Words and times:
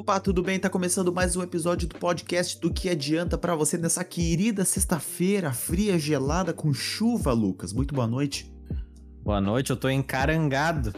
Opa, 0.00 0.18
tudo 0.18 0.42
bem? 0.42 0.58
Tá 0.58 0.70
começando 0.70 1.12
mais 1.12 1.36
um 1.36 1.42
episódio 1.42 1.86
do 1.86 1.94
podcast 1.94 2.58
do 2.58 2.72
que 2.72 2.88
adianta 2.88 3.36
para 3.36 3.54
você 3.54 3.76
nessa 3.76 4.02
querida 4.02 4.64
sexta-feira 4.64 5.52
fria, 5.52 5.98
gelada, 5.98 6.54
com 6.54 6.72
chuva, 6.72 7.34
Lucas. 7.34 7.74
Muito 7.74 7.94
boa 7.94 8.06
noite. 8.06 8.50
Boa 9.22 9.42
noite, 9.42 9.68
eu 9.68 9.76
tô 9.76 9.90
encarangado. 9.90 10.94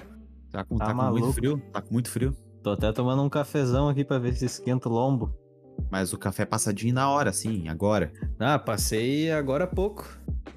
Tá 0.53 0.63
com, 0.63 0.79
tá 0.79 0.87
tá 0.87 0.95
com 0.95 1.11
muito 1.11 1.33
frio? 1.33 1.61
Tá 1.73 1.83
com 1.83 1.93
muito 1.93 2.09
frio? 2.09 2.37
Tô 2.63 2.71
até 2.71 2.93
tomando 2.93 3.25
um 3.25 3.29
cafezão 3.29 3.89
aqui 3.89 4.05
para 4.05 4.21
ver 4.21 4.37
se 4.37 4.45
esquenta 4.45 4.89
o 4.89 4.93
lombo. 4.93 5.35
Mas 5.91 6.13
o 6.13 6.17
café 6.17 6.45
é 6.45 6.47
passadinho 6.47 6.95
na 6.95 7.11
hora, 7.11 7.33
sim, 7.33 7.67
agora. 7.67 8.13
Ah, 8.39 8.57
passei 8.57 9.33
agora 9.33 9.65
há 9.65 9.67
pouco. 9.67 10.09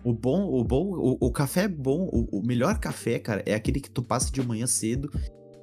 O 0.03 0.13
bom, 0.13 0.53
o 0.53 0.63
bom, 0.63 0.93
o, 0.93 1.17
o 1.19 1.31
café 1.31 1.63
é 1.63 1.67
bom. 1.67 2.07
O, 2.13 2.37
o, 2.37 2.45
melhor 2.45 2.77
café, 2.77 3.17
cara, 3.17 3.41
é 3.43 3.55
aquele 3.55 3.79
que 3.79 3.89
tu 3.89 4.03
passa 4.03 4.31
de 4.31 4.39
manhã 4.45 4.67
cedo 4.67 5.09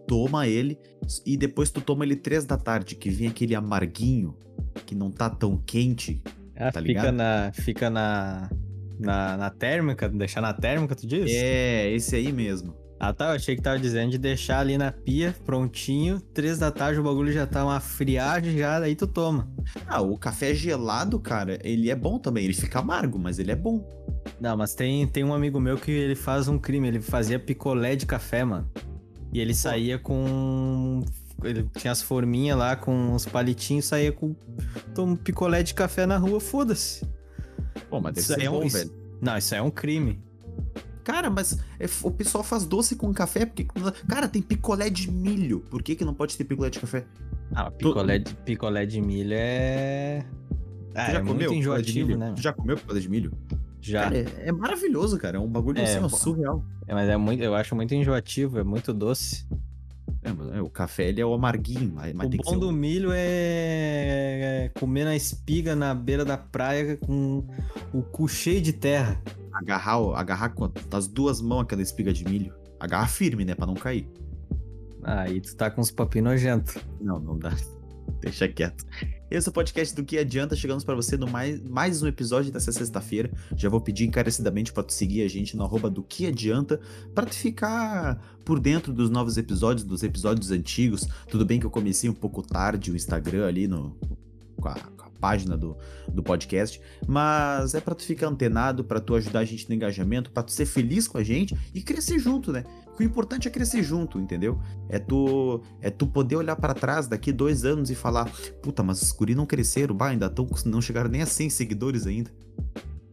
toma 0.06 0.46
ele 0.46 0.78
e 1.26 1.36
depois 1.36 1.70
tu 1.70 1.80
toma 1.80 2.04
ele 2.04 2.16
três 2.16 2.44
da 2.44 2.56
tarde, 2.56 2.94
que 2.94 3.10
vem 3.10 3.28
aquele 3.28 3.54
amarguinho, 3.54 4.36
que 4.86 4.94
não 4.94 5.10
tá 5.10 5.28
tão 5.28 5.56
quente. 5.56 6.22
Ah, 6.56 6.70
tá 6.70 6.82
fica 6.82 7.12
na. 7.12 7.52
Fica 7.52 7.90
na. 7.90 8.50
Na, 8.98 9.36
na 9.36 9.50
térmica, 9.50 10.08
deixar 10.08 10.40
na 10.40 10.52
térmica, 10.52 10.94
tu 10.94 11.06
diz? 11.06 11.28
É, 11.28 11.90
esse 11.90 12.14
aí 12.14 12.30
mesmo. 12.30 12.72
Ah 13.00 13.12
tá, 13.12 13.30
eu 13.30 13.30
achei 13.32 13.56
que 13.56 13.62
tava 13.62 13.80
dizendo 13.80 14.12
de 14.12 14.18
deixar 14.18 14.60
ali 14.60 14.78
na 14.78 14.92
pia, 14.92 15.34
prontinho, 15.44 16.20
três 16.32 16.56
da 16.56 16.70
tarde 16.70 17.00
o 17.00 17.02
bagulho 17.02 17.32
já 17.32 17.44
tá 17.44 17.64
uma 17.64 17.80
friagem 17.80 18.56
já, 18.56 18.78
aí 18.78 18.94
tu 18.94 19.08
toma. 19.08 19.50
Ah, 19.88 20.00
o 20.00 20.16
café 20.16 20.54
gelado, 20.54 21.18
cara, 21.18 21.58
ele 21.64 21.90
é 21.90 21.96
bom 21.96 22.16
também, 22.16 22.44
ele 22.44 22.54
fica 22.54 22.78
amargo, 22.78 23.18
mas 23.18 23.40
ele 23.40 23.50
é 23.50 23.56
bom. 23.56 23.84
Não, 24.40 24.56
mas 24.56 24.72
tem, 24.76 25.04
tem 25.08 25.24
um 25.24 25.34
amigo 25.34 25.58
meu 25.58 25.76
que 25.76 25.90
ele 25.90 26.14
faz 26.14 26.46
um 26.46 26.56
crime, 26.56 26.86
ele 26.86 27.00
fazia 27.00 27.40
picolé 27.40 27.96
de 27.96 28.06
café, 28.06 28.44
mano. 28.44 28.70
E 29.32 29.40
ele 29.40 29.54
saía 29.54 29.98
com. 29.98 31.02
Ele 31.42 31.68
tinha 31.76 31.90
as 31.90 32.02
forminhas 32.02 32.56
lá 32.56 32.76
com 32.76 33.14
os 33.14 33.24
palitinhos, 33.24 33.86
saía 33.86 34.12
com 34.12 34.36
um 34.98 35.16
picolé 35.16 35.62
de 35.62 35.74
café 35.74 36.06
na 36.06 36.16
rua, 36.18 36.38
foda-se. 36.38 37.04
Pô, 37.88 38.00
mas 38.00 38.16
isso 38.16 38.34
é 38.34 38.48
bom, 38.48 38.62
isso... 38.62 38.92
Não, 39.20 39.36
isso 39.36 39.54
é 39.54 39.62
um 39.62 39.70
crime. 39.70 40.20
Cara, 41.02 41.30
mas 41.30 41.58
é, 41.80 41.86
o 42.02 42.10
pessoal 42.10 42.44
faz 42.44 42.64
doce 42.64 42.94
com 42.94 43.12
café, 43.12 43.44
porque. 43.46 43.66
Cara, 44.06 44.28
tem 44.28 44.40
picolé 44.40 44.88
de 44.88 45.10
milho. 45.10 45.60
Por 45.68 45.82
que, 45.82 45.96
que 45.96 46.04
não 46.04 46.14
pode 46.14 46.36
ter 46.36 46.44
picolé 46.44 46.70
de 46.70 46.78
café? 46.78 47.04
Ah, 47.54 47.70
picolé, 47.70 48.18
de, 48.18 48.34
picolé 48.34 48.86
de 48.86 49.00
milho 49.00 49.32
é. 49.34 50.24
Ah, 50.94 51.10
já 51.10 51.18
é 51.18 51.20
comeu 51.20 51.34
muito 51.34 51.54
enjoativo, 51.54 52.16
né? 52.16 52.32
Tu 52.36 52.42
já 52.42 52.52
comeu 52.52 52.76
picolé 52.76 53.00
de 53.00 53.08
milho? 53.08 53.32
Já. 53.82 54.04
Cara, 54.04 54.18
é, 54.18 54.26
é, 54.48 54.52
maravilhoso, 54.52 55.18
cara. 55.18 55.36
É 55.36 55.40
um 55.40 55.48
bagulho 55.48 55.80
é, 55.80 55.82
assim, 55.82 56.08
surreal. 56.08 56.64
É, 56.86 56.94
mas 56.94 57.08
é 57.08 57.16
muito, 57.16 57.42
eu 57.42 57.54
acho 57.54 57.74
muito 57.74 57.92
enjoativo, 57.94 58.58
é 58.58 58.64
muito 58.64 58.94
doce. 58.94 59.44
É, 60.22 60.58
é 60.58 60.62
o 60.62 60.70
café 60.70 61.08
ele 61.08 61.20
é 61.20 61.26
o 61.26 61.34
amarguinho, 61.34 61.92
mas, 61.94 62.14
o 62.14 62.28
bom 62.44 62.58
do 62.58 62.70
milho 62.70 63.10
é... 63.12 64.66
é 64.66 64.70
comer 64.78 65.04
na 65.04 65.16
espiga 65.16 65.74
na 65.74 65.92
beira 65.94 66.24
da 66.24 66.38
praia 66.38 66.96
com 66.96 67.44
o 67.92 68.02
cu 68.02 68.28
cheio 68.28 68.62
de 68.62 68.72
terra. 68.72 69.20
Agarrar, 69.52 69.98
agarrar 70.14 70.50
com 70.50 70.70
as 70.92 71.08
duas 71.08 71.40
mãos 71.40 71.62
aquela 71.62 71.82
espiga 71.82 72.12
de 72.12 72.24
milho. 72.24 72.54
Agarrar 72.78 73.08
firme, 73.08 73.44
né, 73.44 73.54
para 73.54 73.66
não 73.66 73.74
cair. 73.74 74.08
Aí 75.02 75.40
tu 75.40 75.56
tá 75.56 75.70
com 75.70 75.80
uns 75.80 75.90
papinhos 75.90 76.30
nojentos. 76.30 76.76
Não, 77.00 77.18
não 77.18 77.36
dá. 77.36 77.52
Deixa 78.22 78.46
quieto. 78.46 78.84
Esse 79.32 79.48
é 79.48 79.50
o 79.50 79.52
podcast 79.54 79.96
do 79.96 80.04
Que 80.04 80.18
Adianta. 80.18 80.54
Chegamos 80.54 80.84
para 80.84 80.94
você 80.94 81.16
no 81.16 81.26
mais, 81.26 81.58
mais 81.62 82.02
um 82.02 82.06
episódio 82.06 82.52
dessa 82.52 82.70
sexta-feira. 82.70 83.30
Já 83.56 83.70
vou 83.70 83.80
pedir 83.80 84.04
encarecidamente 84.04 84.70
para 84.74 84.82
tu 84.82 84.92
seguir 84.92 85.22
a 85.22 85.28
gente 85.28 85.56
no 85.56 85.64
arroba 85.64 85.88
do 85.88 86.02
Que 86.02 86.26
Adianta, 86.26 86.78
para 87.14 87.24
tu 87.24 87.34
ficar 87.34 88.22
por 88.44 88.60
dentro 88.60 88.92
dos 88.92 89.08
novos 89.08 89.38
episódios, 89.38 89.86
dos 89.86 90.02
episódios 90.02 90.50
antigos. 90.50 91.08
Tudo 91.30 91.46
bem 91.46 91.58
que 91.58 91.64
eu 91.64 91.70
comecei 91.70 92.10
um 92.10 92.14
pouco 92.14 92.42
tarde 92.42 92.90
o 92.90 92.94
Instagram 92.94 93.46
ali 93.46 93.66
no, 93.66 93.96
com 94.60 94.68
a, 94.68 94.74
com 94.74 95.06
a 95.06 95.10
página 95.18 95.56
do, 95.56 95.78
do 96.12 96.22
podcast, 96.22 96.78
mas 97.08 97.74
é 97.74 97.80
para 97.80 97.94
tu 97.94 98.02
ficar 98.02 98.28
antenado, 98.28 98.84
para 98.84 99.00
tu 99.00 99.14
ajudar 99.14 99.38
a 99.38 99.44
gente 99.46 99.66
no 99.66 99.74
engajamento, 99.74 100.30
para 100.30 100.42
tu 100.42 100.52
ser 100.52 100.66
feliz 100.66 101.08
com 101.08 101.16
a 101.16 101.24
gente 101.24 101.56
e 101.72 101.80
crescer 101.80 102.18
junto, 102.18 102.52
né? 102.52 102.64
O 102.98 103.02
importante 103.02 103.48
é 103.48 103.50
crescer 103.50 103.82
junto, 103.82 104.18
entendeu? 104.18 104.60
É 104.88 104.98
tu 104.98 105.62
é 105.80 105.90
tu 105.90 106.06
poder 106.06 106.36
olhar 106.36 106.56
para 106.56 106.74
trás 106.74 107.06
daqui 107.06 107.32
dois 107.32 107.64
anos 107.64 107.90
e 107.90 107.94
falar, 107.94 108.30
puta, 108.62 108.82
mas 108.82 109.00
os 109.00 109.12
guri 109.12 109.34
não 109.34 109.46
cresceram, 109.46 109.94
bah, 109.94 110.08
ainda 110.08 110.28
tão, 110.28 110.46
não 110.66 110.80
chegaram 110.80 111.08
nem 111.08 111.22
a 111.22 111.26
100 111.26 111.50
seguidores 111.50 112.06
ainda. 112.06 112.30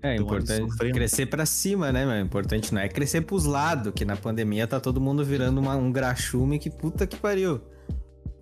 É 0.01 0.15
então, 0.15 0.25
importante 0.25 0.91
crescer 0.93 1.25
para 1.25 1.45
cima, 1.45 1.91
né, 1.91 2.05
meu? 2.05 2.23
Importante 2.23 2.73
não 2.73 2.81
é 2.81 2.87
crescer 2.87 3.21
pros 3.21 3.45
lados, 3.45 3.91
que 3.93 4.05
na 4.05 4.15
pandemia 4.15 4.65
tá 4.65 4.79
todo 4.79 5.01
mundo 5.01 5.25
virando 5.25 5.59
uma, 5.59 5.75
um 5.75 5.91
graxume 5.91 6.57
que 6.57 6.69
puta 6.69 7.05
que 7.05 7.17
pariu. 7.17 7.61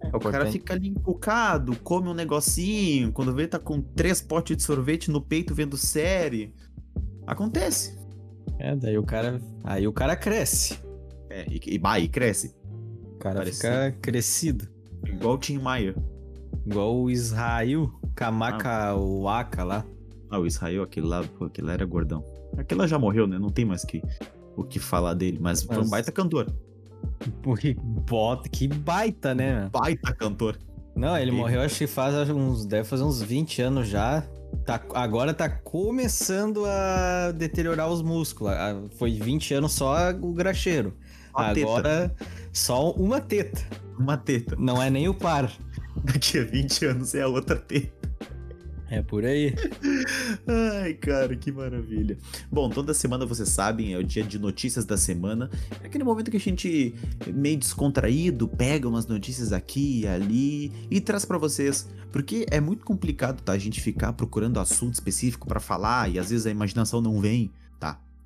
É, 0.02 0.16
o 0.16 0.20
cara 0.20 0.46
fica 0.52 0.74
ali 0.74 0.88
encucado, 0.90 1.76
come 1.78 2.10
um 2.10 2.14
negocinho, 2.14 3.12
quando 3.12 3.34
vê 3.34 3.48
tá 3.48 3.58
com 3.58 3.82
três 3.82 4.22
potes 4.22 4.56
de 4.56 4.64
sorvete 4.64 5.10
no 5.10 5.20
peito 5.20 5.56
vendo 5.56 5.76
série. 5.76 6.54
Acontece. 7.26 7.98
É, 8.60 8.76
daí 8.76 8.98
o 8.98 9.04
cara. 9.04 9.42
Aí 9.64 9.88
o 9.88 9.94
cara 9.94 10.16
cresce. 10.16 10.87
É, 11.30 11.46
e, 11.50 11.76
e, 11.76 11.78
bah, 11.78 12.00
e 12.00 12.08
cresce. 12.08 12.56
O 13.16 13.18
cara 13.20 13.38
Parece 13.38 13.58
fica 13.58 13.98
crescido. 14.02 14.68
Igual 15.06 15.36
o 15.36 15.38
Tim 15.38 15.58
Maia. 15.58 15.96
Igual 16.66 16.96
o 16.96 17.10
Israel 17.10 17.92
Kamaka 18.18 18.90
ah. 18.90 18.96
Waka 18.96 19.64
lá. 19.64 19.86
Ah, 20.30 20.40
o 20.40 20.46
Israel, 20.46 20.84
aquele 20.84 21.08
lá, 21.08 21.24
pô, 21.24 21.46
aquele 21.46 21.68
lá 21.68 21.74
era 21.74 21.86
gordão. 21.86 22.24
Aquele 22.58 22.82
lá 22.82 22.88
já 22.88 23.00
morreu, 23.00 23.28
né? 23.28 23.38
Não 23.40 23.50
tem 23.50 23.64
mais 23.64 23.86
que, 23.86 24.02
o 24.56 24.64
que 24.64 24.80
falar 24.80 25.14
dele, 25.14 25.38
mas, 25.40 25.64
mas... 25.64 25.78
foi 25.78 25.86
um 25.86 25.90
baita 25.90 26.12
cantor. 26.12 26.52
Que 27.60 27.74
bota, 27.76 28.50
que 28.50 28.68
baita, 28.68 29.34
né? 29.34 29.70
Baita 29.72 30.14
cantor. 30.14 30.58
Não, 30.96 31.16
ele 31.18 31.32
e... 31.32 31.34
morreu 31.34 31.62
acho 31.62 31.78
que 31.78 31.88
faz 31.88 32.30
uns. 32.30 32.66
Deve 32.66 32.84
fazer 32.84 33.04
uns 33.04 33.22
20 33.22 33.62
anos 33.62 33.88
já. 33.88 34.24
Tá, 34.66 34.82
agora 34.96 35.34
tá 35.34 35.50
começando 35.50 36.66
a 36.66 37.32
deteriorar 37.32 37.90
os 37.90 38.02
músculos. 38.02 38.54
Foi 38.98 39.12
20 39.14 39.54
anos 39.54 39.74
só 39.74 40.10
o 40.12 40.34
graxeiro. 40.34 40.94
Agora 41.38 42.16
só 42.52 42.92
uma 42.92 43.22
teta. 43.22 43.62
Uma 43.98 44.18
teta. 44.18 44.56
Não 44.58 44.82
é 44.82 44.90
nem 44.90 45.08
o 45.08 45.14
par. 45.14 45.52
Daqui 46.04 46.40
a 46.40 46.44
20 46.44 46.86
anos 46.86 47.16
é 47.16 47.22
a 47.22 47.28
outra 47.28 47.56
teta. 47.56 47.98
É 48.90 49.02
por 49.02 49.26
aí. 49.26 49.54
Ai, 50.48 50.94
cara, 50.94 51.36
que 51.36 51.52
maravilha. 51.52 52.18
Bom, 52.50 52.70
toda 52.70 52.94
semana 52.94 53.26
vocês 53.26 53.50
sabem, 53.50 53.94
é 53.94 53.98
o 53.98 54.04
dia 54.04 54.24
de 54.24 54.40
notícias 54.40 54.86
da 54.86 54.96
semana. 54.96 55.50
É 55.84 55.88
aquele 55.88 56.06
momento 56.06 56.32
que 56.32 56.38
a 56.38 56.40
gente, 56.40 56.96
meio 57.28 57.58
descontraído, 57.58 58.48
pega 58.48 58.88
umas 58.88 59.06
notícias 59.06 59.52
aqui 59.52 60.02
e 60.02 60.08
ali 60.08 60.72
e 60.90 61.02
traz 61.02 61.26
para 61.26 61.38
vocês. 61.38 61.90
Porque 62.14 62.46
é 62.50 62.62
muito 62.62 62.86
complicado, 62.86 63.42
tá? 63.42 63.52
A 63.52 63.58
gente 63.58 63.82
ficar 63.82 64.14
procurando 64.14 64.58
assunto 64.58 64.94
específico 64.94 65.48
para 65.48 65.60
falar 65.60 66.10
e 66.10 66.18
às 66.18 66.30
vezes 66.30 66.46
a 66.48 66.50
imaginação 66.50 67.02
não 67.02 67.20
vem? 67.20 67.52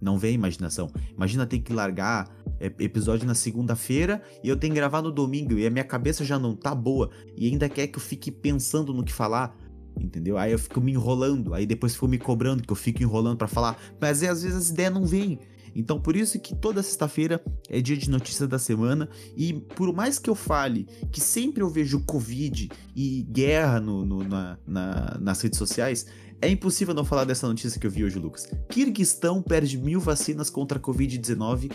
Não 0.01 0.17
vem 0.17 0.33
imaginação. 0.33 0.89
Imagina 1.15 1.45
ter 1.45 1.59
que 1.59 1.71
largar 1.71 2.27
é, 2.59 2.65
episódio 2.79 3.27
na 3.27 3.35
segunda-feira 3.35 4.21
e 4.43 4.49
eu 4.49 4.57
tenho 4.57 4.73
que 4.73 4.79
gravar 4.79 5.01
no 5.01 5.11
domingo 5.11 5.53
e 5.53 5.65
a 5.65 5.69
minha 5.69 5.83
cabeça 5.83 6.25
já 6.25 6.39
não 6.39 6.55
tá 6.55 6.73
boa 6.73 7.11
e 7.37 7.47
ainda 7.47 7.69
quer 7.69 7.87
que 7.87 7.97
eu 7.97 8.01
fique 8.01 8.31
pensando 8.31 8.93
no 8.93 9.03
que 9.03 9.13
falar 9.13 9.55
entendeu? 9.99 10.37
Aí 10.37 10.51
eu 10.51 10.59
fico 10.59 10.79
me 10.79 10.93
enrolando, 10.93 11.53
aí 11.53 11.65
depois 11.65 11.93
fico 11.93 12.07
me 12.07 12.17
cobrando 12.17 12.63
que 12.63 12.71
eu 12.71 12.75
fico 12.75 13.03
enrolando 13.03 13.37
para 13.37 13.47
falar, 13.47 13.77
mas 13.99 14.23
às 14.23 14.41
vezes 14.41 14.57
as 14.57 14.69
ideias 14.69 14.93
não 14.93 15.05
vêm. 15.05 15.39
Então 15.75 15.99
por 15.99 16.15
isso 16.15 16.39
que 16.39 16.55
toda 16.55 16.83
sexta-feira 16.83 17.41
é 17.69 17.79
dia 17.79 17.95
de 17.95 18.09
notícias 18.09 18.47
da 18.47 18.59
semana 18.59 19.07
e 19.37 19.53
por 19.53 19.93
mais 19.93 20.19
que 20.19 20.29
eu 20.29 20.35
fale 20.35 20.85
que 21.11 21.21
sempre 21.21 21.63
eu 21.63 21.69
vejo 21.69 22.03
Covid 22.05 22.69
e 22.95 23.23
guerra 23.29 23.79
no, 23.79 24.05
no 24.05 24.23
na, 24.23 24.57
na, 24.67 25.17
nas 25.19 25.41
redes 25.41 25.57
sociais, 25.57 26.05
é 26.41 26.49
impossível 26.49 26.93
não 26.93 27.05
falar 27.05 27.23
dessa 27.23 27.47
notícia 27.47 27.79
que 27.79 27.85
eu 27.85 27.91
vi 27.91 28.03
hoje, 28.03 28.17
Lucas. 28.17 28.47
Kirguistão 28.69 29.41
perde 29.41 29.77
mil 29.77 29.99
vacinas 29.99 30.49
contra 30.49 30.77
a 30.79 30.81
Covid-19 30.81 31.71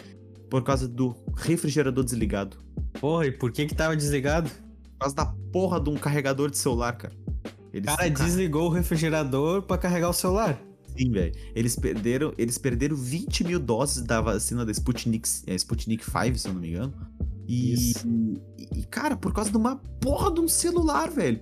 por 0.50 0.62
causa 0.62 0.88
do 0.88 1.14
refrigerador 1.36 2.04
desligado. 2.04 2.58
Porra, 3.00 3.26
e 3.26 3.32
por 3.32 3.52
que 3.52 3.66
que 3.66 3.74
tava 3.74 3.96
desligado? 3.96 4.50
Por 4.50 4.98
causa 5.00 5.14
da 5.14 5.26
porra 5.52 5.80
de 5.80 5.90
um 5.90 5.94
carregador 5.94 6.50
de 6.50 6.58
celular, 6.58 6.96
cara. 6.96 7.14
Eles 7.72 7.86
cara 7.86 8.08
desligou 8.08 8.68
o 8.68 8.72
refrigerador 8.72 9.62
para 9.62 9.78
carregar 9.78 10.08
o 10.08 10.12
celular. 10.12 10.58
Sim, 10.96 11.10
velho. 11.10 11.34
Eles 11.54 11.76
perderam, 11.76 12.32
eles 12.38 12.56
perderam 12.56 12.96
20 12.96 13.44
mil 13.44 13.60
doses 13.60 14.02
da 14.02 14.20
vacina 14.20 14.64
da 14.64 14.72
Sputnik, 14.72 15.28
é, 15.46 15.54
Sputnik 15.54 16.04
5, 16.04 16.38
se 16.38 16.48
eu 16.48 16.54
não 16.54 16.60
me 16.60 16.70
engano. 16.70 16.94
E, 17.46 17.92
e, 18.74 18.82
cara, 18.86 19.16
por 19.16 19.32
causa 19.32 19.50
de 19.50 19.56
uma 19.56 19.76
porra 20.00 20.32
de 20.32 20.40
um 20.40 20.48
celular, 20.48 21.10
velho. 21.10 21.40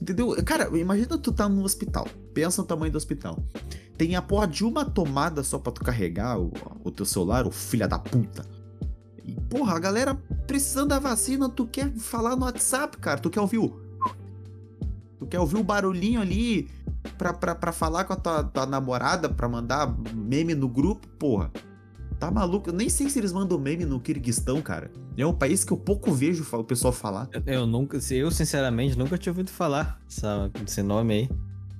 Entendeu? 0.00 0.34
Cara, 0.44 0.76
imagina 0.78 1.18
tu 1.18 1.32
tá 1.32 1.48
num 1.48 1.62
hospital. 1.62 2.06
Pensa 2.34 2.62
no 2.62 2.68
tamanho 2.68 2.92
do 2.92 2.96
hospital. 2.96 3.38
Tem 3.96 4.14
a 4.14 4.22
porra 4.22 4.46
de 4.46 4.64
uma 4.64 4.84
tomada 4.84 5.42
só 5.42 5.58
pra 5.58 5.72
tu 5.72 5.82
carregar 5.82 6.38
o, 6.38 6.52
o 6.84 6.90
teu 6.90 7.06
celular, 7.06 7.46
o 7.46 7.50
filha 7.50 7.88
da 7.88 7.98
puta. 7.98 8.44
E, 9.24 9.32
porra, 9.48 9.74
a 9.74 9.78
galera 9.78 10.14
precisando 10.46 10.88
da 10.88 10.98
vacina, 10.98 11.48
tu 11.48 11.66
quer 11.66 11.90
falar 11.94 12.36
no 12.36 12.44
WhatsApp, 12.44 12.98
cara. 12.98 13.18
Tu 13.18 13.30
quer 13.30 13.40
ouvir 13.40 13.58
o 13.58 13.86
Tu 15.18 15.26
quer 15.26 15.40
ouvir 15.40 15.56
o 15.56 15.64
barulhinho 15.64 16.20
ali 16.20 16.68
pra, 17.16 17.32
pra, 17.32 17.54
pra 17.54 17.72
falar 17.72 18.04
com 18.04 18.12
a 18.12 18.16
tua, 18.16 18.44
tua 18.44 18.66
namorada, 18.66 19.28
pra 19.28 19.48
mandar 19.48 19.96
meme 20.14 20.54
no 20.54 20.68
grupo, 20.68 21.06
porra. 21.18 21.50
Tá 22.18 22.30
maluco? 22.30 22.70
Eu 22.70 22.74
nem 22.74 22.88
sei 22.88 23.10
se 23.10 23.18
eles 23.18 23.32
mandam 23.32 23.58
meme 23.58 23.84
no 23.84 24.00
Kirguistão, 24.00 24.62
cara. 24.62 24.90
É 25.16 25.26
um 25.26 25.34
país 25.34 25.64
que 25.64 25.72
eu 25.72 25.76
pouco 25.76 26.12
vejo 26.12 26.46
o 26.50 26.64
pessoal 26.64 26.92
falar. 26.92 27.28
Eu 27.46 27.66
nunca, 27.66 27.98
eu 28.10 28.30
sinceramente 28.30 28.96
nunca 28.96 29.18
tinha 29.18 29.32
ouvido 29.32 29.50
falar 29.50 30.00
esse 30.64 30.82
nome 30.82 31.14
aí. 31.14 31.30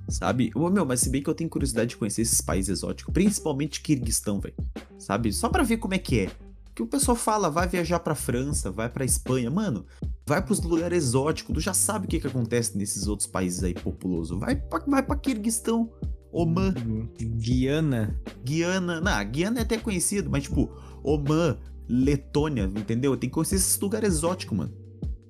Sabe? 0.09 0.51
Ô, 0.55 0.69
meu, 0.69 0.85
mas 0.85 1.01
se 1.01 1.09
bem 1.09 1.21
que 1.21 1.29
eu 1.29 1.33
tenho 1.33 1.49
curiosidade 1.49 1.89
de 1.89 1.97
conhecer 1.97 2.21
esses 2.21 2.39
países 2.39 2.69
exóticos, 2.69 3.13
principalmente 3.13 3.81
Kirguistão, 3.81 4.39
velho. 4.39 4.55
Sabe? 4.97 5.33
Só 5.33 5.49
para 5.49 5.63
ver 5.63 5.77
como 5.77 5.95
é 5.95 5.97
que 5.97 6.19
é. 6.19 6.31
Que 6.73 6.83
o 6.83 6.87
pessoal 6.87 7.17
fala, 7.17 7.49
vai 7.49 7.67
viajar 7.67 7.99
pra 7.99 8.13
França, 8.13 8.71
vai 8.71 8.87
pra 8.87 9.03
Espanha. 9.03 9.49
Mano, 9.49 9.85
vai 10.25 10.41
pros 10.41 10.61
lugares 10.61 11.05
exóticos. 11.05 11.53
Tu 11.55 11.59
já 11.59 11.73
sabe 11.73 12.05
o 12.05 12.09
que, 12.09 12.19
que 12.19 12.27
acontece 12.27 12.77
nesses 12.77 13.07
outros 13.07 13.27
países 13.27 13.63
aí 13.63 13.73
populosos. 13.73 14.39
Vai 14.39 14.55
pra, 14.55 14.79
vai 14.87 15.01
pra 15.01 15.15
Kirguistão. 15.15 15.91
Oman. 16.31 16.73
Guiana. 17.17 18.19
Guiana. 18.43 19.01
Não, 19.01 19.31
Guiana 19.31 19.59
é 19.59 19.61
até 19.63 19.77
conhecido, 19.77 20.29
mas 20.29 20.43
tipo, 20.43 20.69
Oman, 21.03 21.57
Letônia, 21.89 22.63
entendeu? 22.63 23.15
Tem 23.15 23.29
que 23.29 23.33
conhecer 23.33 23.55
esses 23.55 23.79
lugares 23.79 24.13
exóticos, 24.15 24.57
mano. 24.57 24.73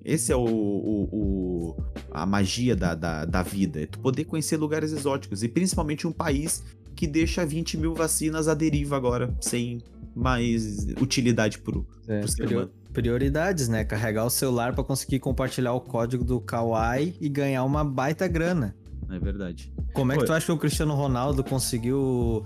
Esse 0.04 0.32
é 0.32 0.36
o, 0.36 0.46
o, 0.46 1.10
o 1.12 1.84
a 2.12 2.26
magia 2.26 2.76
da, 2.76 2.96
da, 2.96 3.26
da, 3.26 3.44
vida. 3.44 3.82
É 3.82 3.86
tu 3.86 4.00
poder 4.00 4.24
conhecer 4.24 4.56
lugares 4.56 4.94
exóticos. 4.94 5.44
E 5.44 5.50
principalmente 5.50 6.08
um 6.08 6.14
país 6.14 6.64
que 6.96 7.06
deixa 7.06 7.46
20 7.46 7.78
mil 7.78 7.94
vacinas 7.94 8.48
à 8.48 8.54
deriva 8.54 8.96
agora, 8.96 9.36
sem 9.42 9.82
mais 10.16 10.88
utilidade 11.00 11.60
pro, 11.60 11.86
é, 12.08 12.22
pro 12.22 12.28
ser 12.30 12.48
humano. 12.48 12.72
Prioridades, 12.94 13.68
né? 13.68 13.84
Carregar 13.84 14.26
o 14.26 14.30
celular 14.30 14.74
para 14.74 14.84
conseguir 14.84 15.20
compartilhar 15.20 15.74
o 15.74 15.82
código 15.82 16.24
do 16.24 16.40
Kawaii 16.40 17.16
e 17.20 17.30
ganhar 17.30 17.64
uma 17.66 17.84
baita 17.84 18.28
grana. 18.28 18.76
É 19.09 19.19
verdade. 19.19 19.74
Como 19.94 20.12
é 20.12 20.18
que 20.18 20.25
tu 20.25 20.33
acha 20.33 20.45
que 20.45 20.51
o 20.51 20.57
Cristiano 20.57 20.94
Ronaldo 20.94 21.44
conseguiu 21.44 22.45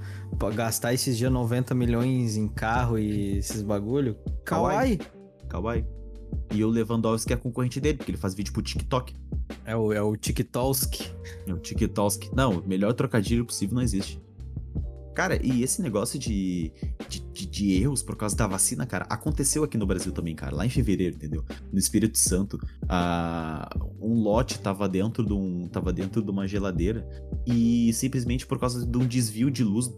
gastar 0.56 0.94
esses 0.94 1.18
dias 1.18 1.32
90 1.32 1.74
milhões 1.74 2.38
em 2.38 2.48
carro 2.48 3.00
e 3.00 3.38
esses 3.38 3.62
bagulho? 3.62 4.16
Kawaii. 4.46 5.00
Kawaii. 5.50 5.86
E 6.54 6.64
o 6.64 6.70
Lewandowski 6.70 7.34
é 7.34 7.36
concorrente 7.36 7.80
dele, 7.80 7.98
porque 7.98 8.12
ele 8.12 8.18
faz 8.18 8.34
vídeo 8.34 8.54
pro 8.54 8.62
TikTok. 8.62 9.16
É 9.66 9.76
o, 9.76 9.92
é 9.92 10.02
o 10.02 10.16
TikTok. 10.16 11.12
É 11.48 11.54
o 11.54 11.58
TikTok. 11.58 12.30
Não, 12.36 12.60
o 12.60 12.68
melhor 12.68 12.94
trocadilho 12.94 13.46
possível 13.46 13.76
não 13.76 13.82
existe. 13.82 14.22
Cara, 15.14 15.40
e 15.46 15.64
esse 15.64 15.82
negócio 15.82 16.18
de, 16.18 16.72
de, 17.10 17.20
de, 17.52 17.74
erros 17.74 18.02
por 18.02 18.16
causa 18.16 18.36
da 18.36 18.48
vacina, 18.48 18.86
cara, 18.86 19.06
aconteceu 19.10 19.64
aqui 19.64 19.78
no 19.78 19.86
Brasil 19.86 20.12
também, 20.14 20.34
cara, 20.34 20.56
lá 20.56 20.66
em 20.66 20.70
fevereiro, 20.70 21.16
entendeu? 21.16 21.44
No 21.72 21.78
Espírito 21.78 22.18
Santo, 22.18 22.56
uh, 22.84 23.90
um 24.02 24.24
lote 24.24 24.60
tava 24.60 24.88
dentro, 24.88 25.26
de 25.26 25.34
um, 25.34 25.68
tava 25.68 25.92
dentro 25.92 26.22
de 26.22 26.32
uma 26.32 26.48
geladeira 26.48 27.06
e 27.46 27.92
simplesmente 27.94 28.48
por 28.48 28.58
causa 28.58 28.86
de 28.86 28.98
um 28.98 29.06
desvio 29.06 29.52
de 29.52 29.64
luz 29.64 29.92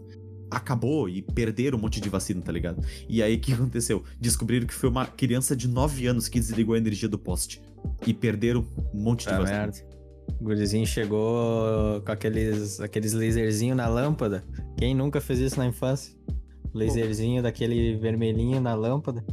acabou 0.50 1.08
e 1.08 1.22
perderam 1.22 1.78
um 1.78 1.82
monte 1.82 2.02
de 2.02 2.10
vacina, 2.10 2.42
tá 2.42 2.52
ligado? 2.52 2.84
E 3.08 3.22
aí 3.22 3.36
o 3.38 3.40
que 3.40 3.54
aconteceu? 3.54 4.04
Descobriram 4.20 4.66
que 4.66 4.74
foi 4.74 4.90
uma 4.90 5.06
criança 5.06 5.56
de 5.56 5.68
9 5.68 6.08
anos 6.08 6.28
que 6.28 6.40
desligou 6.40 6.76
a 6.76 6.78
energia 6.78 7.08
do 7.08 7.20
poste 7.20 7.62
e 8.06 8.14
perderam 8.14 8.66
um 8.94 9.00
monte 9.00 9.28
de 9.28 9.32
vacina. 9.32 9.60
Merda. 9.60 9.94
O 10.40 10.44
gurizinho 10.46 10.88
chegou 10.88 12.02
com 12.02 12.12
aqueles, 12.12 12.80
aqueles 12.80 13.14
laserzinho 13.14 13.76
na 13.76 13.88
lâmpada. 13.88 14.44
Quem 14.78 14.96
nunca 14.96 15.20
fez 15.20 15.40
isso 15.40 15.60
na 15.60 15.66
infância? 15.66 16.16
Laserzinho 16.74 17.38
Pô. 17.38 17.44
daquele 17.44 17.96
vermelhinho 17.98 18.60
na 18.60 18.74
lâmpada. 18.74 19.24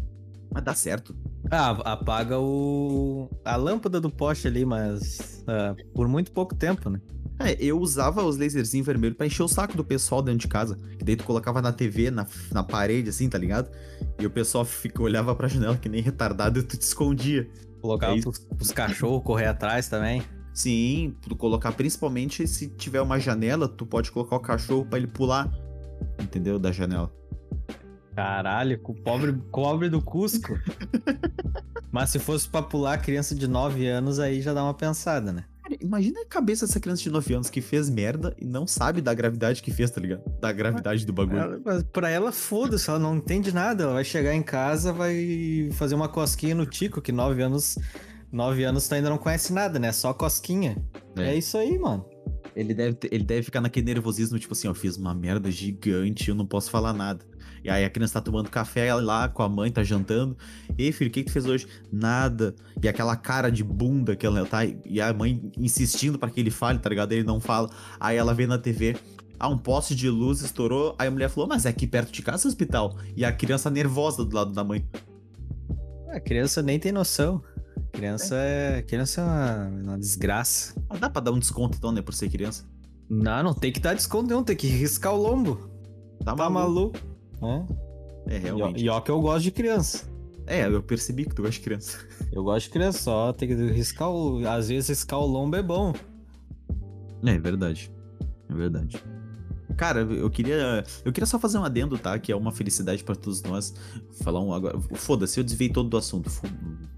Mas 0.53 0.65
dá 0.65 0.75
certo. 0.75 1.15
Ah, 1.51 1.71
apaga 1.93 2.39
o 2.39 3.29
a 3.45 3.57
lâmpada 3.57 4.01
do 4.01 4.11
poste 4.11 4.49
ali, 4.49 4.65
mas 4.65 5.43
uh, 5.43 5.93
por 5.95 6.09
muito 6.09 6.33
pouco 6.33 6.55
tempo, 6.55 6.91
né? 6.91 7.01
É, 7.39 7.57
eu 7.59 7.81
usava 7.81 8.23
os 8.23 8.37
laserzinhos 8.37 8.87
vermelhos 8.87 9.17
pra 9.17 9.27
encher 9.27 9.43
o 9.43 9.49
saco 9.49 9.75
do 9.75 9.83
pessoal 9.83 10.21
dentro 10.21 10.41
de 10.41 10.49
casa. 10.49 10.77
Que 10.99 11.05
daí 11.05 11.17
tu 11.17 11.25
colocava 11.25 11.63
na 11.63 11.73
TV, 11.73 12.11
na, 12.11 12.27
na 12.53 12.63
parede, 12.63 13.09
assim, 13.09 13.31
tá 13.31 13.39
ligado? 13.39 13.71
E 14.19 14.27
o 14.27 14.31
pessoal 14.31 14.65
fica, 14.65 15.03
olhava 15.03 15.35
pra 15.35 15.49
janela 15.49 15.77
que 15.77 15.89
nem 15.89 16.03
retardado 16.03 16.59
e 16.59 16.63
tu 16.63 16.77
te 16.77 16.83
escondia. 16.83 17.49
Colocava 17.81 18.13
Aí... 18.13 18.21
pros, 18.21 18.39
pros 18.39 18.73
cachorros 18.73 19.25
correr 19.25 19.47
atrás 19.47 19.89
também. 19.89 20.23
Sim, 20.53 21.15
tu 21.23 21.35
colocar 21.35 21.73
principalmente 21.73 22.47
se 22.47 22.69
tiver 22.69 23.01
uma 23.01 23.19
janela, 23.19 23.67
tu 23.67 23.87
pode 23.87 24.11
colocar 24.11 24.37
o 24.37 24.41
cachorro 24.41 24.85
para 24.85 24.99
ele 24.99 25.07
pular, 25.07 25.51
entendeu? 26.19 26.59
Da 26.59 26.73
janela. 26.73 27.13
Caralho, 28.15 28.79
com 28.81 28.93
o 28.93 28.95
pobre, 28.95 29.33
pobre 29.53 29.89
do 29.89 30.03
Cusco. 30.03 30.59
Mas 31.91 32.11
se 32.11 32.19
fosse 32.19 32.49
pra 32.49 32.63
pular 32.63 32.99
criança 32.99 33.35
de 33.35 33.49
9 33.49 33.87
anos, 33.87 34.19
aí 34.19 34.41
já 34.41 34.53
dá 34.53 34.63
uma 34.63 34.75
pensada, 34.75 35.33
né? 35.33 35.45
Cara, 35.63 35.77
imagina 35.81 36.21
a 36.21 36.27
cabeça 36.27 36.67
dessa 36.67 36.79
criança 36.79 37.03
de 37.03 37.11
9 37.11 37.35
anos 37.35 37.51
que 37.51 37.61
fez 37.61 37.89
merda 37.91 38.35
e 38.39 38.45
não 38.45 38.67
sabe 38.67 39.01
da 39.01 39.13
gravidade 39.15 39.63
que 39.63 39.71
fez, 39.71 39.91
tá 39.91 40.01
ligado? 40.01 40.23
Da 40.41 40.53
gravidade 40.53 41.05
do 41.05 41.13
bagulho. 41.13 41.39
Ela, 41.39 41.61
mas 41.65 41.83
pra 41.83 42.09
ela, 42.09 42.31
foda-se, 42.31 42.89
ela 42.89 42.99
não 42.99 43.17
entende 43.17 43.53
nada. 43.53 43.85
Ela 43.85 43.95
vai 43.95 44.05
chegar 44.05 44.35
em 44.35 44.43
casa, 44.43 44.93
vai 44.93 45.69
fazer 45.73 45.95
uma 45.95 46.09
cosquinha 46.09 46.55
no 46.55 46.67
Tico, 46.67 47.01
que 47.01 47.13
9 47.13 47.43
anos 47.43 47.77
Nove 48.33 48.63
anos 48.63 48.87
tu 48.87 48.95
ainda 48.95 49.11
não 49.11 49.19
conhece 49.19 49.53
nada, 49.53 49.79
né? 49.79 49.91
Só 49.91 50.15
cosquinha. 50.15 50.77
É, 51.17 51.31
é 51.31 51.37
isso 51.37 51.59
aí, 51.59 51.77
mano. 51.77 52.05
Ele 52.55 52.75
deve, 52.75 52.97
ele 53.11 53.25
deve 53.25 53.43
ficar 53.43 53.61
naquele 53.61 53.87
nervosismo, 53.87 54.39
tipo 54.39 54.53
assim, 54.53 54.69
ó, 54.69 54.75
fiz 54.75 54.97
uma 54.97 55.15
merda 55.15 55.51
gigante, 55.51 56.29
eu 56.29 56.35
não 56.35 56.47
posso 56.47 56.71
falar 56.71 56.93
nada. 56.93 57.25
E 57.63 57.69
aí 57.69 57.85
a 57.85 57.91
criança 57.91 58.15
tá 58.15 58.21
tomando 58.21 58.49
café 58.49 58.93
lá 58.95 59.29
com 59.29 59.43
a 59.43 59.49
mãe, 59.49 59.71
tá 59.71 59.83
jantando. 59.83 60.37
Ei, 60.79 60.93
filho, 60.93 61.11
o 61.11 61.13
que, 61.13 61.23
que 61.23 61.31
tu 61.31 61.33
fez 61.33 61.47
hoje? 61.47 61.67
Nada. 61.93 62.55
E 62.83 62.89
aquela 62.89 63.15
cara 63.17 63.51
de 63.51 63.63
bunda 63.63 64.17
que 64.17 64.25
ela 64.25 64.45
tá. 64.47 64.61
E 64.65 65.01
a 65.01 65.13
mãe 65.13 65.51
insistindo 65.59 66.19
para 66.19 66.31
que 66.31 66.41
ele 66.41 66.51
fale, 66.51 66.79
tá 66.79 66.89
ligado? 66.89 67.13
Ele 67.13 67.25
não 67.25 67.39
fala. 67.39 67.71
Aí 67.99 68.17
ela 68.17 68.33
vê 68.33 68.47
na 68.47 68.59
TV. 68.59 68.97
Ah, 69.39 69.49
um 69.49 69.59
poste 69.59 69.95
de 69.95 70.09
luz 70.09 70.41
estourou. 70.41 70.95
Aí 70.99 71.09
a 71.09 71.11
mulher 71.11 71.29
falou, 71.29 71.49
mas 71.49 71.67
é 71.67 71.69
aqui 71.69 71.87
perto 71.87 72.11
de 72.13 72.23
casa 72.23 72.47
o 72.47 72.49
hospital. 72.49 72.97
E 73.15 73.25
a 73.25 73.33
criança 73.33 73.71
nervosa 73.71 74.25
do 74.25 74.35
lado 74.35 74.53
da 74.53 74.65
mãe. 74.65 74.85
A 76.09 76.19
criança 76.19 76.63
nem 76.63 76.79
tem 76.79 76.93
noção. 76.93 77.43
Criança 77.93 78.37
é, 78.37 78.83
criança 78.83 79.21
é 79.21 79.25
uma, 79.25 79.69
uma 79.83 79.99
desgraça. 79.99 80.75
Mas 80.89 81.01
dá 81.01 81.11
pra 81.11 81.21
dar 81.21 81.33
um 81.33 81.39
desconto 81.39 81.77
então, 81.77 81.93
né, 81.93 82.03
por 82.03 82.15
ser 82.15 82.29
criança? 82.29 82.65
Não, 83.09 83.43
não 83.43 83.55
tem 83.55 83.73
que 83.73 83.81
dar 83.81 83.95
desconto 83.95 84.29
não, 84.29 84.45
tem 84.45 84.57
que 84.57 84.69
riscar 84.69 85.13
o 85.15 85.21
lombo. 85.21 85.71
Tá, 86.25 86.35
tá 86.35 86.51
maluco. 86.51 86.99
maluco. 87.41 87.77
É, 88.27 88.37
é 88.37 88.39
realmente. 88.39 88.85
E, 88.85 88.89
ó 88.89 89.01
que 89.01 89.11
eu 89.11 89.21
gosto 89.21 89.43
de 89.45 89.51
criança. 89.51 90.09
É, 90.47 90.67
eu 90.67 90.83
percebi 90.83 91.25
que 91.25 91.35
tu 91.35 91.43
gosta 91.43 91.59
de 91.59 91.61
criança. 91.61 91.99
Eu 92.33 92.45
gosto 92.45 92.67
de 92.67 92.71
criança, 92.71 92.99
só 92.99 93.33
tem 93.33 93.49
que 93.49 93.55
riscar 93.73 94.09
o... 94.09 94.47
Às 94.47 94.69
vezes 94.69 94.89
riscar 94.89 95.19
o 95.19 95.27
lombo 95.27 95.57
é 95.57 95.63
bom. 95.63 95.93
É, 97.25 97.31
é 97.31 97.39
verdade. 97.39 97.93
É 98.49 98.55
verdade. 98.55 99.03
Cara, 99.77 100.01
eu 100.01 100.31
queria. 100.31 100.85
Eu 101.05 101.13
queria 101.13 101.27
só 101.27 101.39
fazer 101.39 101.59
um 101.59 101.65
adendo, 101.65 101.99
tá? 101.99 102.19
Que 102.19 102.33
é 102.33 102.37
uma 102.37 102.53
felicidade 102.53 103.03
para 103.03 103.15
todos 103.15 103.43
nós. 103.43 103.75
Falar 104.23 104.41
um 104.41 104.53
agora. 104.53 104.79
Foda-se, 104.95 105.39
eu 105.39 105.45
desviei 105.45 105.71
todo 105.71 105.89
do 105.89 105.97
assunto. 105.97 106.31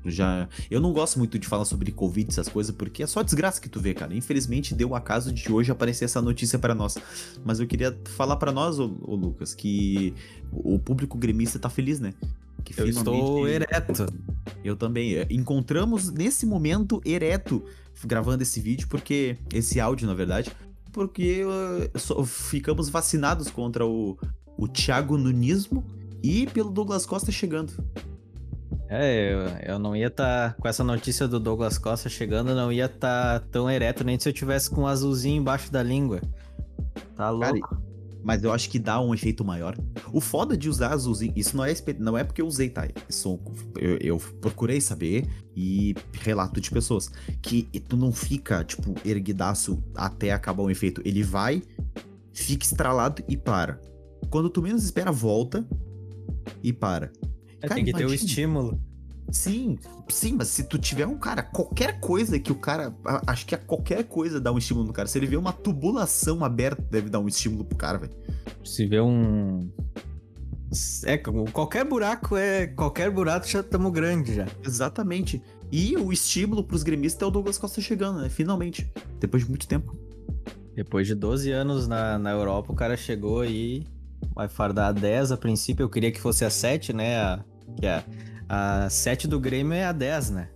Já. 0.04 0.48
Eu 0.70 0.80
não 0.80 0.92
gosto 0.92 1.18
muito 1.18 1.38
de 1.38 1.46
falar 1.46 1.64
sobre 1.64 1.92
Covid, 1.92 2.28
essas 2.30 2.48
coisas, 2.48 2.74
porque 2.74 3.02
é 3.02 3.06
só 3.06 3.22
desgraça 3.22 3.60
que 3.60 3.68
tu 3.68 3.80
vê, 3.80 3.94
cara. 3.94 4.14
Infelizmente 4.14 4.74
deu 4.74 4.90
o 4.90 4.94
acaso 4.94 5.32
de 5.32 5.50
hoje 5.50 5.70
aparecer 5.70 6.04
essa 6.04 6.20
notícia 6.20 6.58
para 6.58 6.74
nós. 6.74 6.96
Mas 7.44 7.60
eu 7.60 7.66
queria 7.66 7.96
falar 8.16 8.36
para 8.36 8.52
nós, 8.52 8.78
ô, 8.78 8.96
ô, 9.02 9.14
Lucas, 9.14 9.54
que 9.54 10.14
o 10.50 10.78
público 10.78 11.16
gremista 11.16 11.58
tá 11.58 11.68
feliz, 11.68 12.00
né? 12.00 12.14
Que 12.64 12.80
eu 12.80 12.86
estou 12.86 13.48
ereto. 13.48 14.06
Eu 14.64 14.76
também. 14.76 15.14
Encontramos 15.30 16.10
nesse 16.10 16.46
momento 16.46 17.00
ereto 17.04 17.64
gravando 18.04 18.42
esse 18.42 18.60
vídeo, 18.60 18.86
porque. 18.88 19.36
Esse 19.52 19.80
áudio, 19.80 20.06
na 20.06 20.14
verdade 20.14 20.50
porque 20.92 21.42
uh, 21.44 22.24
ficamos 22.24 22.88
vacinados 22.88 23.48
contra 23.50 23.86
o, 23.86 24.18
o 24.56 24.68
Thiago 24.68 25.16
Nunismo 25.16 25.84
e 26.22 26.46
pelo 26.46 26.70
Douglas 26.70 27.06
Costa 27.06 27.32
chegando. 27.32 27.72
É, 28.88 29.32
eu, 29.32 29.72
eu 29.74 29.78
não 29.78 29.96
ia 29.96 30.08
estar. 30.08 30.52
Tá, 30.52 30.60
com 30.60 30.68
essa 30.68 30.84
notícia 30.84 31.26
do 31.26 31.40
Douglas 31.40 31.78
Costa 31.78 32.10
chegando, 32.10 32.50
eu 32.50 32.56
não 32.56 32.70
ia 32.70 32.84
estar 32.84 33.40
tá 33.40 33.46
tão 33.50 33.70
ereto 33.70 34.04
nem 34.04 34.20
se 34.20 34.28
eu 34.28 34.32
tivesse 34.32 34.70
com 34.70 34.82
um 34.82 34.86
azulzinho 34.86 35.40
embaixo 35.40 35.72
da 35.72 35.82
língua. 35.82 36.20
Tá 37.16 37.30
louco. 37.30 37.68
Cara, 37.70 37.81
mas 38.22 38.42
eu 38.44 38.52
acho 38.52 38.70
que 38.70 38.78
dá 38.78 39.00
um 39.00 39.14
efeito 39.14 39.44
maior. 39.44 39.76
O 40.12 40.20
foda 40.20 40.56
de 40.56 40.68
usar 40.68 40.92
azulzinho, 40.92 41.32
isso 41.36 41.56
não 41.56 41.64
é, 41.64 41.74
não 41.98 42.18
é 42.18 42.24
porque 42.24 42.40
eu 42.40 42.46
usei, 42.46 42.68
tá? 42.70 42.88
Isso, 43.08 43.38
eu, 43.78 43.98
eu 43.98 44.18
procurei 44.40 44.80
saber 44.80 45.26
e 45.56 45.94
relato 46.12 46.60
de 46.60 46.70
pessoas 46.70 47.10
que 47.40 47.64
tu 47.88 47.96
não 47.96 48.12
fica, 48.12 48.64
tipo, 48.64 48.94
erguidaço 49.04 49.82
até 49.94 50.32
acabar 50.32 50.62
o 50.62 50.70
efeito. 50.70 51.02
Ele 51.04 51.22
vai, 51.22 51.62
fica 52.32 52.64
estralado 52.64 53.22
e 53.28 53.36
para. 53.36 53.80
Quando 54.30 54.48
tu 54.48 54.62
menos 54.62 54.84
espera, 54.84 55.12
volta 55.12 55.66
e 56.62 56.72
para. 56.72 57.12
É, 57.60 57.68
Cara, 57.68 57.74
tem 57.74 57.84
que 57.84 57.90
imagina. 57.90 58.08
ter 58.08 58.12
o 58.12 58.14
estímulo. 58.14 58.80
Sim, 59.30 59.78
sim, 60.08 60.34
mas 60.34 60.48
se 60.48 60.64
tu 60.64 60.78
tiver 60.78 61.06
um 61.06 61.16
cara, 61.16 61.42
qualquer 61.42 62.00
coisa 62.00 62.38
que 62.38 62.52
o 62.52 62.54
cara. 62.54 62.94
Acho 63.26 63.46
que 63.46 63.54
a 63.54 63.58
qualquer 63.58 64.04
coisa 64.04 64.40
dá 64.40 64.52
um 64.52 64.58
estímulo 64.58 64.86
no 64.86 64.92
cara. 64.92 65.08
Se 65.08 65.18
ele 65.18 65.26
vê 65.26 65.36
uma 65.36 65.52
tubulação 65.52 66.44
aberta, 66.44 66.82
deve 66.90 67.08
dar 67.08 67.20
um 67.20 67.28
estímulo 67.28 67.64
pro 67.64 67.76
cara, 67.76 67.98
velho. 67.98 68.12
Se 68.64 68.86
vê 68.86 69.00
um. 69.00 69.70
É, 71.04 71.18
qualquer 71.18 71.84
buraco 71.84 72.36
é. 72.36 72.66
Qualquer 72.66 73.10
buraco 73.10 73.46
já 73.46 73.60
estamos 73.60 73.92
grande 73.92 74.34
já. 74.34 74.46
Exatamente. 74.64 75.42
E 75.70 75.96
o 75.96 76.12
estímulo 76.12 76.62
pros 76.64 76.82
gremistas 76.82 77.22
é 77.22 77.26
o 77.26 77.30
Douglas 77.30 77.56
Costa 77.56 77.80
chegando, 77.80 78.20
né? 78.20 78.28
Finalmente. 78.28 78.90
Depois 79.18 79.44
de 79.44 79.48
muito 79.48 79.66
tempo. 79.66 79.96
Depois 80.74 81.06
de 81.06 81.14
12 81.14 81.50
anos 81.50 81.88
na, 81.88 82.18
na 82.18 82.30
Europa, 82.30 82.72
o 82.72 82.76
cara 82.76 82.96
chegou 82.96 83.40
aí 83.40 83.84
vai 84.34 84.48
fardar 84.48 84.88
a 84.88 84.92
10 84.92 85.32
a 85.32 85.36
princípio. 85.36 85.84
Eu 85.84 85.88
queria 85.88 86.10
que 86.10 86.20
fosse 86.20 86.44
a 86.44 86.50
7, 86.50 86.92
né? 86.92 87.18
A, 87.18 87.44
que 87.76 87.86
a, 87.86 88.04
a 88.52 88.86
7 88.90 89.26
do 89.26 89.40
Grêmio 89.40 89.72
é 89.72 89.86
a 89.86 89.92
10, 89.92 90.30
né? 90.30 90.50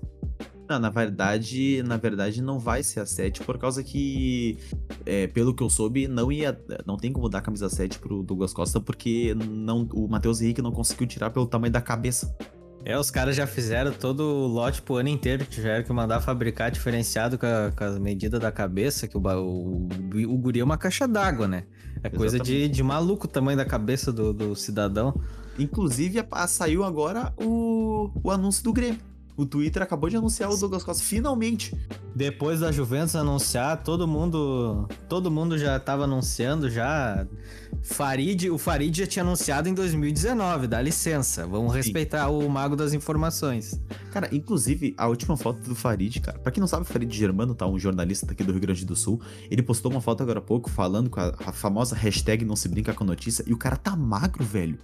Não, 0.68 0.78
na 0.78 0.90
verdade, 0.90 1.82
na 1.82 1.96
verdade 1.96 2.42
não 2.42 2.58
vai 2.58 2.82
ser 2.82 3.00
a 3.00 3.06
7, 3.06 3.42
por 3.42 3.56
causa 3.56 3.82
que, 3.82 4.58
é, 5.06 5.26
pelo 5.28 5.54
que 5.54 5.62
eu 5.62 5.70
soube, 5.70 6.06
não 6.06 6.30
ia. 6.30 6.60
Não 6.84 6.98
tem 6.98 7.10
como 7.10 7.26
dar 7.26 7.38
a 7.38 7.40
camisa 7.40 7.70
7 7.70 7.98
pro 7.98 8.22
Douglas 8.22 8.52
Costa, 8.52 8.78
porque 8.80 9.34
não, 9.34 9.88
o 9.94 10.06
Matheus 10.08 10.42
Henrique 10.42 10.60
não 10.60 10.72
conseguiu 10.72 11.06
tirar 11.06 11.30
pelo 11.30 11.46
tamanho 11.46 11.72
da 11.72 11.80
cabeça. 11.80 12.36
É, 12.84 12.98
os 12.98 13.10
caras 13.10 13.34
já 13.34 13.46
fizeram 13.46 13.92
todo 13.92 14.20
o 14.20 14.46
lote 14.46 14.82
pro 14.82 14.96
ano 14.96 15.08
inteiro, 15.08 15.46
tiveram 15.46 15.82
que 15.82 15.92
mandar 15.92 16.20
fabricar 16.20 16.70
diferenciado 16.70 17.38
com 17.38 17.46
a, 17.46 17.72
com 17.74 17.84
a 17.84 17.98
medida 17.98 18.38
da 18.38 18.52
cabeça, 18.52 19.08
que 19.08 19.16
o, 19.16 19.20
o, 19.20 19.88
o 20.28 20.38
guri 20.38 20.60
é 20.60 20.64
uma 20.64 20.76
caixa 20.76 21.08
d'água, 21.08 21.48
né? 21.48 21.64
É 22.02 22.10
coisa 22.10 22.38
de, 22.38 22.68
de 22.68 22.82
maluco 22.82 23.24
o 23.24 23.28
tamanho 23.28 23.56
da 23.56 23.64
cabeça 23.64 24.12
do, 24.12 24.34
do 24.34 24.54
cidadão. 24.54 25.18
Inclusive, 25.58 26.20
a, 26.20 26.26
a, 26.30 26.46
saiu 26.46 26.84
agora 26.84 27.32
o, 27.36 28.10
o 28.22 28.30
anúncio 28.30 28.62
do 28.62 28.72
Grêmio. 28.72 29.00
O 29.36 29.44
Twitter 29.44 29.82
acabou 29.82 30.08
de 30.08 30.16
anunciar 30.16 30.50
o 30.50 30.56
Douglas 30.56 30.82
Costa, 30.82 31.04
finalmente. 31.04 31.76
Depois 32.14 32.60
da 32.60 32.72
Juventus 32.72 33.14
anunciar, 33.14 33.82
todo 33.82 34.08
mundo, 34.08 34.88
todo 35.10 35.30
mundo 35.30 35.58
já 35.58 35.78
tava 35.78 36.04
anunciando 36.04 36.70
já. 36.70 37.26
Farid, 37.82 38.48
o 38.48 38.56
Farid 38.56 38.96
já 38.96 39.06
tinha 39.06 39.22
anunciado 39.22 39.68
em 39.68 39.74
2019, 39.74 40.66
dá 40.66 40.80
licença. 40.80 41.46
Vamos 41.46 41.72
Sim. 41.72 41.76
respeitar 41.76 42.30
o 42.30 42.48
mago 42.48 42.74
das 42.74 42.94
informações. 42.94 43.78
Cara, 44.10 44.34
inclusive, 44.34 44.94
a 44.96 45.06
última 45.06 45.36
foto 45.36 45.60
do 45.60 45.74
Farid, 45.74 46.18
cara. 46.20 46.38
Pra 46.38 46.50
quem 46.50 46.62
não 46.62 46.66
sabe, 46.66 46.82
o 46.82 46.86
Farid 46.86 47.14
Germano, 47.14 47.54
tá? 47.54 47.66
Um 47.66 47.78
jornalista 47.78 48.32
aqui 48.32 48.42
do 48.42 48.52
Rio 48.52 48.60
Grande 48.62 48.86
do 48.86 48.96
Sul. 48.96 49.20
Ele 49.50 49.62
postou 49.62 49.90
uma 49.90 50.00
foto 50.00 50.22
agora 50.22 50.38
há 50.38 50.42
pouco 50.42 50.70
falando 50.70 51.10
com 51.10 51.20
a, 51.20 51.34
a 51.44 51.52
famosa 51.52 51.94
hashtag 51.94 52.42
não 52.42 52.56
se 52.56 52.70
brinca 52.70 52.94
com 52.94 53.04
notícia. 53.04 53.44
E 53.46 53.52
o 53.52 53.58
cara 53.58 53.76
tá 53.76 53.94
magro, 53.94 54.42
velho. 54.42 54.78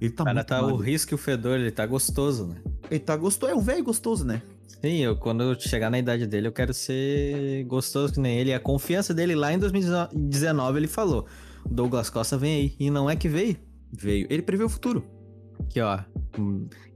Ele 0.00 0.10
tá 0.10 0.24
cara, 0.24 0.34
muito 0.34 0.46
tá 0.46 0.62
magro. 0.62 0.76
o 0.76 0.78
risco 0.78 1.12
e 1.12 1.16
o 1.16 1.18
fedor, 1.18 1.58
ele 1.58 1.70
tá 1.70 1.86
gostoso, 1.86 2.46
né? 2.46 2.56
Ele 2.90 3.00
tá 3.00 3.16
gostoso, 3.16 3.52
é 3.52 3.54
um 3.54 3.60
velho 3.60 3.84
gostoso, 3.84 4.24
né? 4.24 4.42
Sim, 4.84 4.98
eu, 4.98 5.16
quando 5.16 5.42
eu 5.42 5.58
chegar 5.58 5.90
na 5.90 5.98
idade 5.98 6.26
dele, 6.26 6.48
eu 6.48 6.52
quero 6.52 6.74
ser 6.74 7.64
gostoso 7.64 8.12
que 8.12 8.20
nem 8.20 8.38
ele. 8.38 8.52
A 8.52 8.60
confiança 8.60 9.14
dele 9.14 9.34
lá 9.34 9.52
em 9.52 9.58
2019, 9.58 10.78
ele 10.78 10.86
falou: 10.86 11.26
Douglas 11.64 12.10
Costa 12.10 12.36
vem 12.36 12.54
aí. 12.54 12.76
E 12.78 12.90
não 12.90 13.08
é 13.08 13.16
que 13.16 13.28
veio. 13.28 13.56
Veio. 13.90 14.26
Ele 14.28 14.42
prevê 14.42 14.64
o 14.64 14.68
futuro. 14.68 15.02
Aqui, 15.60 15.80
ó. 15.80 16.00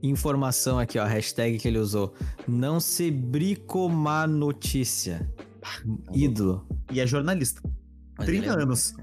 Informação 0.03 0.77
aqui, 0.77 0.99
ó. 0.99 1.05
Hashtag 1.05 1.57
que 1.57 1.67
ele 1.67 1.79
usou. 1.79 2.13
Não 2.47 2.79
se 2.79 3.09
bricomar 3.09 4.27
notícia. 4.27 5.27
Ah, 5.63 5.81
Ídolo. 6.13 6.67
E 6.91 6.99
é 6.99 7.07
jornalista. 7.07 7.61
Mas 8.17 8.27
30 8.27 8.45
é... 8.45 8.49
anos. 8.49 8.93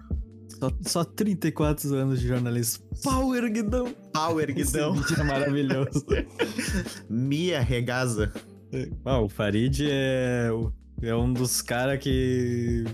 Só, 0.58 0.70
só 0.82 1.04
34 1.04 1.94
anos 1.94 2.20
de 2.20 2.28
jornalismo. 2.28 2.84
Power 3.02 3.52
Guidão. 3.52 3.94
Power 4.12 4.54
Guidão. 4.54 4.94
Esse 4.94 5.08
vídeo 5.08 5.20
é 5.20 5.24
maravilhoso. 5.24 6.06
Mia 7.08 7.60
Regaza. 7.60 8.32
Ah, 9.04 9.20
o 9.20 9.28
Farid 9.28 9.86
é, 9.88 10.48
é 11.02 11.14
um 11.14 11.32
dos 11.32 11.60
caras 11.62 11.98
que 11.98 12.84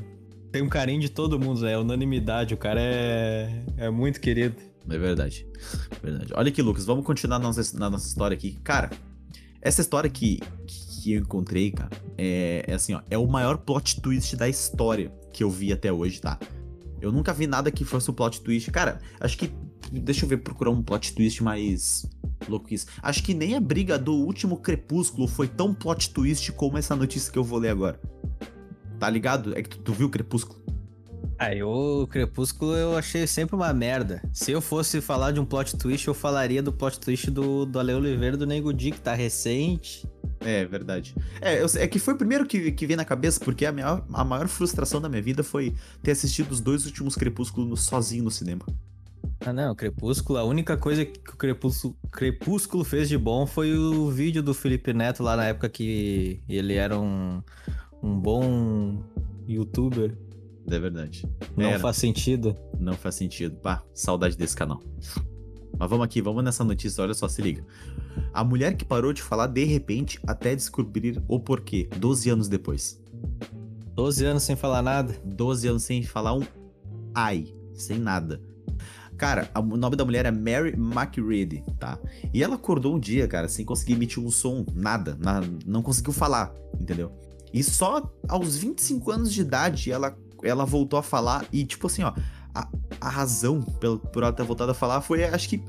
tem 0.50 0.61
um 0.62 0.69
carinho 0.69 1.00
de 1.00 1.09
todo 1.09 1.38
mundo? 1.38 1.66
É 1.66 1.78
unanimidade. 1.78 2.52
O 2.52 2.57
cara 2.57 2.81
é, 2.81 3.64
é 3.76 3.90
muito 3.90 4.21
querido. 4.21 4.57
É 4.88 4.99
verdade. 4.99 5.47
verdade. 6.02 6.33
Olha 6.35 6.49
aqui, 6.49 6.61
Lucas, 6.61 6.85
vamos 6.85 7.04
continuar 7.04 7.38
na 7.38 7.47
nossa, 7.47 7.78
na 7.78 7.88
nossa 7.88 8.07
história 8.07 8.35
aqui. 8.35 8.59
Cara, 8.64 8.90
essa 9.61 9.81
história 9.81 10.11
que, 10.11 10.40
que 10.66 11.12
eu 11.12 11.21
encontrei, 11.21 11.71
cara, 11.71 11.90
é, 12.19 12.64
é 12.66 12.75
assim, 12.75 12.95
ó. 12.95 13.00
É 13.09 13.16
o 13.16 13.26
maior 13.26 13.59
plot 13.59 14.00
twist 14.00 14.37
da 14.37 14.49
história 14.49 15.12
que 15.33 15.45
eu 15.45 15.50
vi 15.50 15.73
até 15.73 15.92
hoje, 15.92 16.21
tá? 16.21 16.38
Eu 17.03 17.11
nunca 17.11 17.33
vi 17.33 17.49
nada 17.49 17.71
que 17.71 17.85
fosse 17.85 18.09
um 18.09 18.15
plot 18.15 18.41
twist. 18.41 18.71
Cara, 18.71 19.01
acho 19.21 19.37
que. 19.37 19.53
Deixa 19.91 20.25
eu 20.25 20.29
ver, 20.29 20.39
procurar 20.39 20.71
um 20.71 20.81
plot 20.81 21.13
twist 21.15 21.43
mais 21.43 22.07
louco 22.49 22.73
isso. 22.73 22.87
Acho 23.03 23.23
que 23.23 23.35
nem 23.35 23.57
a 23.57 23.61
briga 23.61 23.99
do 23.99 24.15
último 24.15 24.57
Crepúsculo 24.57 25.27
foi 25.27 25.49
tão 25.49 25.75
plot 25.75 26.11
twist 26.11 26.53
como 26.53 26.79
essa 26.79 26.95
notícia 26.95 27.31
que 27.31 27.39
eu 27.39 27.45
vou 27.45 27.59
ler 27.59 27.71
agora. 27.71 28.01
Tá 29.01 29.11
ligado? 29.11 29.59
É 29.59 29.63
que 29.63 29.71
tu, 29.71 29.79
tu 29.79 29.93
viu 29.93 30.07
o 30.07 30.11
Crepúsculo? 30.11 30.63
Ah, 31.37 31.53
eu, 31.53 31.69
o 31.69 32.07
Crepúsculo 32.07 32.73
eu 32.75 32.97
achei 32.97 33.27
sempre 33.27 33.57
uma 33.57 33.73
merda. 33.75 34.23
Se 34.33 34.53
eu 34.53 34.61
fosse 34.61 35.01
falar 35.01 35.33
de 35.33 35.41
um 35.41 35.45
plot 35.45 35.77
twist, 35.77 36.07
eu 36.07 36.15
falaria 36.15 36.63
do 36.63 36.73
plot 36.73 37.01
twist 37.01 37.29
do, 37.33 37.67
do 37.67 37.81
Ale 37.81 37.95
Oliveira 37.95 38.37
do 38.37 38.47
Nego 38.47 38.73
Di, 38.73 38.93
que 38.93 39.01
tá 39.01 39.13
recente. 39.13 40.09
É, 40.45 40.65
verdade. 40.65 41.15
É, 41.41 41.63
eu, 41.63 41.67
é 41.77 41.87
que 41.87 41.99
foi 41.99 42.15
o 42.15 42.17
primeiro 42.17 42.47
que, 42.47 42.73
que 42.73 42.87
veio 42.87 42.97
na 42.97 43.05
cabeça, 43.05 43.41
porque 43.41 43.65
a, 43.65 43.73
minha, 43.73 44.03
a 44.13 44.25
maior 44.25 44.49
frustração 44.49 45.01
da 45.01 45.09
minha 45.09 45.23
vida 45.23 45.43
foi 45.43 45.75
ter 46.03 46.13
assistido 46.13 46.51
os 46.51 46.61
dois 46.61 46.87
últimos 46.87 47.15
Crepúsculos 47.15 47.83
sozinho 47.83 48.25
no 48.25 48.31
cinema. 48.31 48.65
Ah, 49.45 49.53
não, 49.53 49.75
Crepúsculo, 49.75 50.39
a 50.39 50.45
única 50.45 50.77
coisa 50.77 51.05
que 51.05 51.31
o 51.31 51.37
Crepúsculo, 51.37 51.97
Crepúsculo 52.13 52.85
fez 52.85 53.09
de 53.09 53.19
bom 53.19 53.45
foi 53.47 53.77
o 53.77 54.09
vídeo 54.09 54.43
do 54.43 54.55
Felipe 54.55 54.93
Neto 54.93 55.23
lá 55.23 55.37
na 55.37 55.47
época 55.47 55.69
que 55.69 56.41
ele 56.49 56.75
era 56.75 56.99
um, 56.99 57.43
um 58.03 58.19
bom 58.19 59.03
youtuber. 59.49 60.17
É 60.71 60.79
verdade. 60.79 61.29
Não 61.57 61.71
era. 61.71 61.79
faz 61.81 61.97
sentido. 61.97 62.57
Não 62.79 62.93
faz 62.93 63.17
sentido. 63.17 63.57
Pá, 63.57 63.83
saudade 63.93 64.37
desse 64.37 64.55
canal. 64.55 64.81
Mas 65.79 65.91
vamos 65.91 66.05
aqui, 66.05 66.21
vamos 66.21 66.45
nessa 66.45 66.64
notícia, 66.64 67.02
olha 67.02 67.14
só, 67.14 67.29
se 67.29 67.43
liga. 67.43 67.64
A 68.33 68.45
mulher 68.45 68.76
que 68.76 68.85
parou 68.85 69.12
de 69.12 69.23
falar 69.23 69.47
de 69.47 69.64
repente 69.64 70.19
até 70.26 70.55
descobrir 70.55 71.23
o 71.29 71.41
porquê, 71.41 71.88
12 71.97 72.31
anos 72.31 72.49
depois. 72.49 73.00
12 73.95 74.25
anos 74.25 74.43
sem 74.43 74.57
falar 74.57 74.83
nada? 74.83 75.14
12 75.25 75.69
anos 75.69 75.83
sem 75.83 76.02
falar 76.02 76.35
um 76.35 76.43
ai, 77.14 77.55
sem 77.75 77.99
nada. 77.99 78.41
Cara, 79.17 79.50
o 79.55 79.76
nome 79.76 79.95
da 79.95 80.05
mulher 80.05 80.26
é 80.26 80.31
Mary 80.31 80.75
McReady, 80.76 81.62
tá? 81.79 81.99
E 82.33 82.43
ela 82.43 82.57
acordou 82.57 82.97
um 82.97 82.99
dia, 82.99 83.29
cara, 83.29 83.49
sem 83.49 83.64
conseguir 83.64 83.93
emitir 83.93 84.23
um 84.23 84.31
som, 84.31 84.64
nada, 84.75 85.17
na, 85.21 85.41
não 85.64 85.83
conseguiu 85.83 86.12
falar, 86.12 86.52
entendeu? 86.81 87.12
E 87.52 87.62
só 87.62 88.11
aos 88.29 88.57
25 88.57 89.11
anos 89.11 89.33
de 89.33 89.43
idade 89.43 89.93
ela, 89.93 90.17
ela 90.43 90.64
voltou 90.64 90.99
a 90.99 91.02
falar 91.02 91.47
e, 91.52 91.64
tipo 91.64 91.87
assim, 91.87 92.02
ó, 92.02 92.12
a, 92.55 92.69
a 93.01 93.09
razão 93.09 93.63
pelo, 93.63 93.99
por 93.99 94.23
ela 94.23 94.33
ter 94.33 94.45
voltado 94.45 94.71
a 94.71 94.75
falar 94.75 95.01
foi, 95.01 95.25
acho 95.25 95.49
que. 95.49 95.63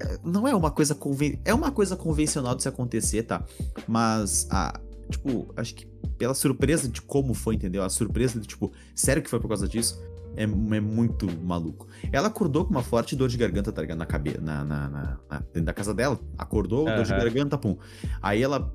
É, 0.00 0.18
não 0.22 0.46
é 0.46 0.54
uma 0.54 0.70
coisa 0.70 0.94
conven... 0.94 1.40
É 1.44 1.52
uma 1.52 1.72
coisa 1.72 1.96
convencional 1.96 2.54
de 2.54 2.62
se 2.62 2.68
acontecer, 2.68 3.24
tá? 3.24 3.44
Mas 3.86 4.46
a. 4.50 4.78
Tipo, 5.10 5.52
acho 5.56 5.74
que 5.74 5.86
pela 6.18 6.34
surpresa 6.34 6.88
de 6.88 7.00
como 7.00 7.32
foi, 7.32 7.54
entendeu? 7.54 7.82
A 7.82 7.88
surpresa 7.88 8.38
de, 8.38 8.46
tipo, 8.46 8.70
sério 8.94 9.22
que 9.22 9.30
foi 9.30 9.40
por 9.40 9.48
causa 9.48 9.66
disso? 9.66 9.98
É, 10.36 10.42
é 10.42 10.80
muito 10.80 11.26
maluco. 11.42 11.88
Ela 12.12 12.28
acordou 12.28 12.64
com 12.64 12.70
uma 12.70 12.82
forte 12.82 13.16
dor 13.16 13.28
de 13.28 13.36
garganta, 13.36 13.72
tá 13.72 13.80
ligado? 13.80 13.98
Na 13.98 14.06
cabeça, 14.06 14.40
na, 14.40 14.64
na, 14.64 14.88
na, 14.88 15.18
na, 15.28 15.38
dentro 15.38 15.64
da 15.64 15.72
casa 15.72 15.94
dela. 15.94 16.20
Acordou, 16.36 16.86
uhum. 16.86 16.94
dor 16.94 17.04
de 17.04 17.10
garganta, 17.10 17.56
pum. 17.56 17.76
Aí 18.20 18.42
ela. 18.42 18.72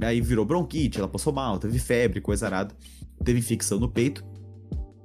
Aí 0.00 0.20
virou 0.20 0.44
bronquite, 0.44 0.98
ela 0.98 1.08
passou 1.08 1.32
mal, 1.32 1.58
teve 1.58 1.78
febre, 1.78 2.20
coisa 2.20 2.46
arada. 2.46 2.74
Teve 3.24 3.38
infecção 3.38 3.78
no 3.78 3.88
peito. 3.88 4.24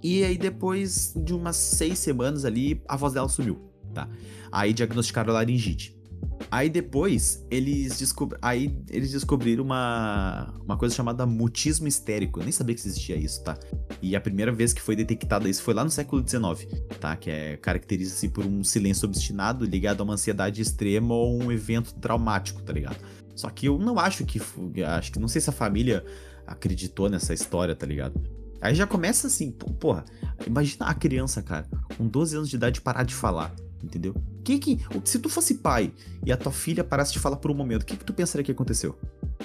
E 0.04 0.24
aí, 0.24 0.38
depois 0.38 1.14
de 1.16 1.34
umas 1.34 1.56
seis 1.56 2.00
semanas 2.00 2.46
ali, 2.46 2.82
a 2.88 2.96
voz 2.96 3.14
dela 3.14 3.30
sumiu, 3.30 3.60
tá? 3.94 4.10
Aí 4.52 4.74
diagnosticaram 4.74 5.34
laringite. 5.34 6.02
Aí 6.50 6.70
depois, 6.70 7.46
eles, 7.50 7.98
descob... 7.98 8.36
aí, 8.42 8.76
eles 8.90 9.12
descobriram 9.12 9.64
uma... 9.64 10.54
uma 10.64 10.78
coisa 10.78 10.94
chamada 10.94 11.26
mutismo 11.26 11.88
histérico. 11.88 12.40
Eu 12.40 12.44
nem 12.44 12.52
sabia 12.52 12.76
que 12.76 12.82
existia 12.82 13.16
isso, 13.16 13.44
tá? 13.44 13.58
E 14.02 14.16
a 14.16 14.22
primeira 14.22 14.52
vez 14.52 14.74
que 14.74 14.82
foi 14.82 14.96
detectado 14.96 15.48
isso 15.48 15.62
foi 15.62 15.74
lá 15.74 15.84
no 15.84 15.90
século 15.90 16.28
XIX, 16.28 16.68
tá? 17.00 17.16
Que 17.16 17.30
é 17.30 17.58
caracteriza-se 17.58 18.28
por 18.30 18.46
um 18.46 18.64
silêncio 18.64 19.06
obstinado 19.08 19.66
ligado 19.66 20.02
a 20.02 20.04
uma 20.04 20.14
ansiedade 20.14 20.62
extrema 20.62 21.14
ou 21.14 21.42
um 21.42 21.52
evento 21.52 21.94
traumático, 21.96 22.62
tá 22.62 22.74
ligado? 22.74 22.98
Só 23.36 23.50
que 23.50 23.68
eu 23.68 23.78
não 23.78 23.98
acho 24.00 24.26
que. 24.26 24.42
Acho 24.86 25.12
que 25.12 25.20
não 25.20 25.28
sei 25.28 25.42
se 25.42 25.50
a 25.50 25.54
família 25.54 26.04
acreditou 26.46 27.10
nessa 27.10 27.34
história, 27.34 27.76
tá 27.76 27.86
ligado? 27.86 28.22
Aí 28.62 28.76
já 28.76 28.86
começa 28.86 29.28
assim, 29.28 29.52
porra, 29.52 30.06
imagina 30.46 30.86
a 30.86 30.94
criança, 30.94 31.42
cara, 31.42 31.68
com 31.98 32.08
12 32.08 32.36
anos 32.36 32.50
de 32.50 32.56
idade 32.56 32.80
parar 32.80 33.04
de 33.04 33.16
falar, 33.16 33.52
entendeu? 33.84 34.16
Que 34.44 34.58
que, 34.58 34.80
se 35.04 35.20
tu 35.20 35.30
fosse 35.30 35.56
pai 35.56 35.94
e 36.26 36.32
a 36.32 36.38
tua 36.38 36.52
filha 36.52 36.84
parasse 36.84 37.14
de 37.14 37.20
falar 37.20 37.38
por 37.38 37.52
um 37.52 37.54
momento, 37.54 37.84
o 37.84 37.86
que 37.86 37.98
que 37.98 38.06
tu 38.06 38.14
pensaria 38.14 38.44
que 38.44 38.52
aconteceu? 38.52 38.98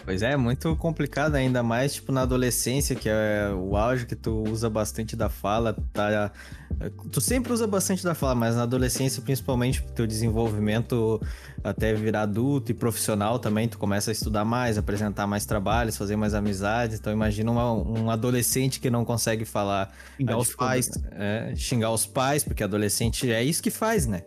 Pois 0.04 0.22
é, 0.22 0.36
muito 0.36 0.76
complicado 0.76 1.34
ainda 1.34 1.62
mais, 1.62 1.94
tipo, 1.94 2.12
na 2.12 2.22
adolescência, 2.22 2.94
que 2.94 3.08
é 3.08 3.50
o 3.54 3.76
auge 3.76 4.06
que 4.06 4.14
tu 4.14 4.44
usa 4.48 4.68
bastante 4.68 5.16
da 5.16 5.28
fala, 5.28 5.74
tá... 5.92 6.30
Tu 7.10 7.20
sempre 7.20 7.52
usa 7.52 7.66
bastante 7.66 8.04
da 8.04 8.14
fala, 8.14 8.34
mas 8.34 8.56
na 8.56 8.64
adolescência, 8.64 9.22
principalmente, 9.22 9.82
teu 9.94 10.06
desenvolvimento 10.06 11.20
até 11.64 11.94
virar 11.94 12.22
adulto 12.22 12.70
e 12.70 12.74
profissional 12.74 13.38
também, 13.38 13.66
tu 13.68 13.78
começa 13.78 14.10
a 14.10 14.12
estudar 14.12 14.44
mais, 14.44 14.76
apresentar 14.76 15.26
mais 15.26 15.46
trabalhos, 15.46 15.96
fazer 15.96 16.16
mais 16.16 16.34
amizades, 16.34 16.98
então 16.98 17.12
imagina 17.12 17.50
uma, 17.50 17.72
um 17.72 18.10
adolescente 18.10 18.78
que 18.78 18.90
não 18.90 19.04
consegue 19.04 19.44
falar... 19.44 19.94
Xingar 20.18 20.36
os 20.36 20.54
pais. 20.54 20.90
É, 21.12 21.54
xingar 21.56 21.90
os 21.90 22.04
pais, 22.04 22.44
porque 22.44 22.62
adolescente 22.62 23.30
é 23.32 23.42
isso 23.42 23.62
que 23.62 23.70
faz, 23.70 24.06
né? 24.06 24.22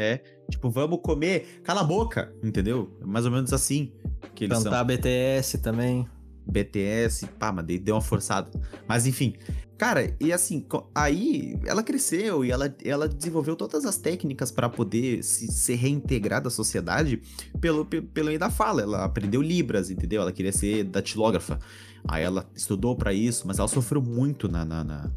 É, 0.00 0.22
tipo, 0.48 0.70
vamos 0.70 1.00
comer, 1.02 1.60
cala 1.64 1.80
a 1.80 1.84
boca, 1.84 2.32
entendeu? 2.40 2.96
É 3.02 3.04
mais 3.04 3.24
ou 3.24 3.32
menos 3.32 3.52
assim. 3.52 3.92
Que 4.32 4.46
Cantar 4.46 4.78
são. 4.78 4.86
BTS 4.86 5.58
também. 5.58 6.08
BTS, 6.46 7.26
pá, 7.38 7.52
mas 7.52 7.66
deu 7.66 7.96
uma 7.96 8.00
forçada. 8.00 8.48
Mas 8.86 9.06
enfim, 9.06 9.34
cara, 9.76 10.16
e 10.20 10.32
assim, 10.32 10.64
aí 10.94 11.58
ela 11.66 11.82
cresceu 11.82 12.44
e 12.44 12.50
ela, 12.50 12.74
ela 12.84 13.08
desenvolveu 13.08 13.54
todas 13.54 13.84
as 13.84 13.98
técnicas 13.98 14.50
para 14.50 14.68
poder 14.68 15.22
se, 15.22 15.48
se 15.48 15.74
reintegrar 15.74 16.40
da 16.40 16.48
sociedade 16.48 17.20
pelo, 17.60 17.84
pelo 17.84 18.28
meio 18.28 18.38
da 18.38 18.50
fala. 18.50 18.82
Ela 18.82 19.04
aprendeu 19.04 19.42
Libras, 19.42 19.90
entendeu? 19.90 20.22
Ela 20.22 20.32
queria 20.32 20.52
ser 20.52 20.84
datilógrafa. 20.84 21.58
Aí 22.06 22.22
ela 22.22 22.48
estudou 22.54 22.96
para 22.96 23.12
isso, 23.12 23.46
mas 23.46 23.58
ela 23.58 23.68
sofreu 23.68 24.00
muito 24.00 24.48
na, 24.48 24.64
na, 24.64 24.84
na 24.84 25.10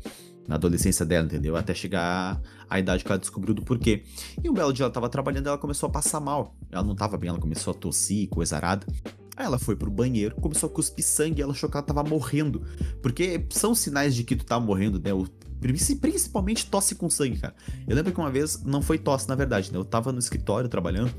na 0.51 0.55
adolescência 0.55 1.05
dela, 1.05 1.25
entendeu? 1.25 1.55
Até 1.55 1.73
chegar 1.73 2.41
à 2.69 2.77
idade 2.77 3.05
que 3.05 3.09
ela 3.09 3.17
descobriu 3.17 3.55
do 3.55 3.61
porquê. 3.61 4.03
E 4.43 4.49
um 4.49 4.53
belo 4.53 4.73
dia 4.73 4.83
ela 4.83 4.91
tava 4.91 5.07
trabalhando 5.07 5.47
ela 5.47 5.57
começou 5.57 5.87
a 5.87 5.89
passar 5.89 6.19
mal. 6.19 6.53
Ela 6.69 6.83
não 6.83 6.93
tava 6.93 7.17
bem, 7.17 7.29
ela 7.29 7.39
começou 7.39 7.71
a 7.71 7.73
tossir, 7.73 8.27
coisa 8.27 8.57
arada. 8.57 8.85
Aí 9.37 9.45
ela 9.45 9.57
foi 9.57 9.77
pro 9.77 9.89
banheiro, 9.89 10.35
começou 10.35 10.67
a 10.67 10.71
cuspir 10.71 11.05
sangue 11.05 11.41
ela 11.41 11.53
achou 11.53 11.69
que 11.69 11.77
ela 11.77 11.85
tava 11.85 12.03
morrendo. 12.03 12.63
Porque 13.01 13.45
são 13.49 13.73
sinais 13.73 14.13
de 14.13 14.25
que 14.25 14.35
tu 14.35 14.45
tá 14.45 14.59
morrendo, 14.59 14.99
né? 14.99 15.13
O, 15.13 15.25
principalmente 16.01 16.65
tosse 16.65 16.95
com 16.95 17.09
sangue, 17.09 17.39
cara. 17.39 17.55
Eu 17.87 17.95
lembro 17.95 18.11
que 18.11 18.19
uma 18.19 18.29
vez, 18.29 18.61
não 18.61 18.81
foi 18.81 18.97
tosse 18.97 19.29
na 19.29 19.35
verdade, 19.35 19.71
né? 19.71 19.77
Eu 19.77 19.85
tava 19.85 20.11
no 20.11 20.19
escritório 20.19 20.67
trabalhando 20.67 21.13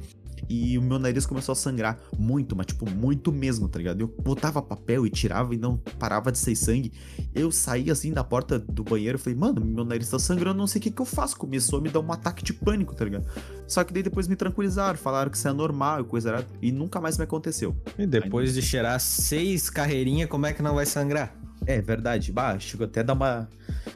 e 0.48 0.76
o 0.76 0.82
meu 0.82 0.98
nariz 0.98 1.26
começou 1.26 1.52
a 1.52 1.56
sangrar 1.56 1.98
muito, 2.18 2.56
mas 2.56 2.66
tipo, 2.66 2.88
muito 2.90 3.32
mesmo, 3.32 3.68
tá 3.68 3.78
ligado? 3.78 4.00
Eu 4.00 4.08
botava 4.22 4.60
papel 4.60 5.06
e 5.06 5.10
tirava 5.10 5.54
e 5.54 5.58
não 5.58 5.76
parava 5.98 6.30
de 6.30 6.38
sair 6.38 6.56
sangue. 6.56 6.92
Eu 7.34 7.50
saí 7.50 7.90
assim 7.90 8.12
da 8.12 8.24
porta 8.24 8.58
do 8.58 8.84
banheiro 8.84 9.16
e 9.16 9.20
falei, 9.20 9.38
mano, 9.38 9.64
meu 9.64 9.84
nariz 9.84 10.10
tá 10.10 10.18
sangrando, 10.18 10.58
não 10.58 10.66
sei 10.66 10.78
o 10.78 10.82
que 10.82 10.90
que 10.90 11.00
eu 11.00 11.06
faço. 11.06 11.36
Começou 11.36 11.78
a 11.78 11.82
me 11.82 11.88
dar 11.88 12.00
um 12.00 12.12
ataque 12.12 12.42
de 12.42 12.52
pânico, 12.52 12.94
tá 12.94 13.04
ligado? 13.04 13.26
Só 13.66 13.84
que 13.84 13.92
daí 13.92 14.02
depois 14.02 14.28
me 14.28 14.36
tranquilizaram, 14.36 14.98
falaram 14.98 15.30
que 15.30 15.36
isso 15.36 15.48
é 15.48 15.52
normal 15.52 16.00
e 16.00 16.04
coisa 16.04 16.30
errada, 16.30 16.46
e 16.60 16.70
nunca 16.70 17.00
mais 17.00 17.16
me 17.16 17.24
aconteceu. 17.24 17.74
E 17.98 18.06
depois 18.06 18.50
Ainda... 18.50 18.60
de 18.60 18.66
cheirar 18.66 19.00
seis 19.00 19.70
carreirinhas, 19.70 20.28
como 20.28 20.46
é 20.46 20.52
que 20.52 20.62
não 20.62 20.74
vai 20.74 20.86
sangrar? 20.86 21.34
É 21.66 21.80
verdade, 21.80 22.32
bah, 22.32 22.58
chegou 22.58 22.86
até 22.86 23.00
a 23.00 23.02
dar 23.02 23.12
uma, 23.12 23.48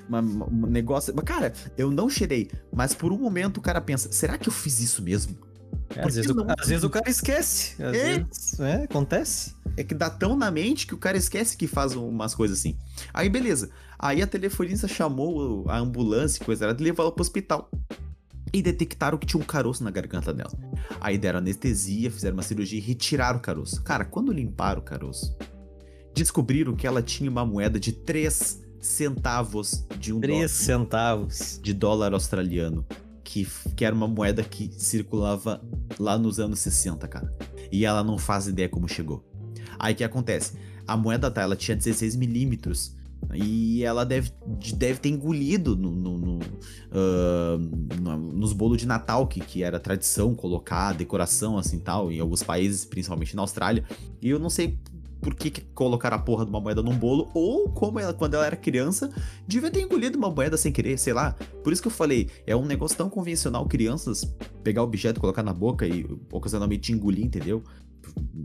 uma, 0.09 0.21
um 0.21 0.67
negócio. 0.67 1.13
Cara, 1.17 1.53
eu 1.77 1.91
não 1.91 2.09
cheirei, 2.09 2.49
mas 2.73 2.95
por 2.95 3.13
um 3.13 3.19
momento 3.19 3.59
o 3.59 3.61
cara 3.61 3.81
pensa: 3.81 4.11
será 4.13 4.39
que 4.39 4.49
eu 4.49 4.53
fiz 4.53 4.81
isso 4.81 5.03
mesmo? 5.03 5.37
É, 5.95 6.01
às, 6.01 6.15
vezes 6.15 6.31
o, 6.31 6.47
às, 6.59 6.69
vezes 6.69 6.85
o, 6.85 6.91
cara 6.91 7.09
esquece. 7.09 7.83
Às 7.83 7.97
é. 7.97 8.19
vezes, 8.19 8.61
é, 8.61 8.85
acontece. 8.85 9.55
É 9.77 9.85
que 9.85 9.95
dá 9.95 10.11
tão 10.11 10.37
na 10.37 10.51
mente 10.51 10.87
que 10.87 10.95
o 10.95 10.99
cara 10.99 11.17
esquece 11.17 11.57
que 11.57 11.67
faz 11.67 11.95
umas 11.95 12.35
coisas 12.35 12.59
assim. 12.59 12.77
Aí, 13.13 13.29
beleza. 13.29 13.71
Aí 13.99 14.23
a 14.23 14.27
telefonista 14.27 14.87
chamou 14.87 15.65
a 15.69 15.79
ambulância 15.79 16.43
e 16.43 16.45
coisa, 16.45 16.65
ela 16.65 16.77
levou 16.79 17.05
ela 17.05 17.13
pro 17.13 17.23
hospital. 17.23 17.71
E 18.53 18.63
detectaram 18.63 19.19
que 19.19 19.27
tinha 19.27 19.43
um 19.43 19.45
caroço 19.45 19.83
na 19.83 19.91
garganta 19.91 20.33
dela. 20.33 20.53
Aí 21.01 21.19
deram 21.19 21.39
anestesia, 21.39 22.11
fizeram 22.11 22.37
uma 22.37 22.43
cirurgia 22.43 22.79
e 22.79 22.83
retiraram 22.83 23.39
o 23.39 23.43
caroço. 23.43 23.83
Cara, 23.83 24.05
quando 24.05 24.33
limparam 24.33 24.81
o 24.81 24.85
caroço, 24.85 25.37
descobriram 26.15 26.75
que 26.75 26.87
ela 26.87 27.03
tinha 27.03 27.31
uma 27.31 27.45
moeda 27.45 27.79
de 27.79 27.93
3 27.93 28.63
centavos 28.81 29.85
de 29.99 30.13
um 30.13 30.21
3 30.21 30.21
dólar. 30.21 30.49
3 30.49 30.51
centavos. 30.51 31.61
De 31.63 31.75
dólar 31.75 32.15
australiano 32.15 32.87
que, 33.27 33.47
que 33.75 33.85
era 33.85 33.95
uma 33.95 34.07
moeda 34.07 34.45
que 34.45 34.71
circulava 34.79 35.61
lá 35.99 36.17
nos 36.17 36.39
anos 36.39 36.61
60, 36.61 37.09
cara. 37.09 37.35
E 37.73 37.85
ela 37.85 38.05
não 38.05 38.17
faz 38.17 38.47
ideia 38.47 38.69
como 38.69 38.89
chegou. 38.89 39.25
Aí 39.79 39.93
o 39.93 39.97
que 39.97 40.05
acontece? 40.05 40.57
A 40.87 40.97
moeda 40.97 41.29
tá, 41.29 41.43
ela 41.43 41.57
tinha 41.57 41.77
16 41.77 42.15
milímetros. 42.15 42.95
E 43.35 43.83
ela 43.83 44.05
deve, 44.05 44.31
deve 44.77 45.01
ter 45.01 45.09
engolido 45.09 45.75
no, 45.75 45.91
no, 45.91 46.19
no, 46.19 46.39
uh, 46.39 47.59
nos 48.33 48.53
bolos 48.53 48.79
de 48.79 48.87
Natal, 48.87 49.27
que, 49.27 49.41
que 49.41 49.65
era 49.65 49.81
tradição 49.81 50.33
colocar 50.33 50.93
decoração 50.93 51.59
assim 51.59 51.81
tal, 51.81 52.13
em 52.13 52.21
alguns 52.21 52.45
países, 52.45 52.85
principalmente 52.85 53.35
na 53.35 53.43
Austrália. 53.43 53.85
E 54.23 54.31
eu 54.31 54.39
não 54.39 54.49
sei 54.49 54.79
por 55.27 55.35
que, 55.35 55.51
que 55.51 55.61
colocaram 55.75 56.17
a 56.17 56.21
porra 56.21 56.45
de 56.45 56.51
uma 56.51 56.61
moeda 56.61 56.81
num 56.81 56.97
bolo, 56.97 57.29
ou 57.35 57.69
como 57.69 57.99
ela, 57.99 58.15
quando 58.15 58.35
ela 58.35 58.47
era 58.47 58.55
criança, 58.55 59.11
devia 59.45 59.69
ter 59.73 59.81
engolido 59.81 60.17
uma 60.17 60.31
moeda 60.31 60.57
sem 60.57 60.71
querer, 60.71 60.97
sei 61.01 61.13
lá. 61.13 61.33
Por 61.65 61.73
isso 61.73 61.83
que 61.83 61.89
eu 61.89 61.93
falei, 61.93 62.31
é 62.47 62.55
um 62.55 62.65
negócio 62.65 62.97
tão 62.97 63.11
convencional 63.11 63.67
crianças 63.67 64.25
pegar 64.63 64.85
objeto, 64.85 65.19
colocar 65.19 65.43
na 65.43 65.53
boca 65.53 65.85
e 65.85 66.07
ocasionalmente 66.31 66.93
engolir, 66.93 67.25
entendeu? 67.25 67.61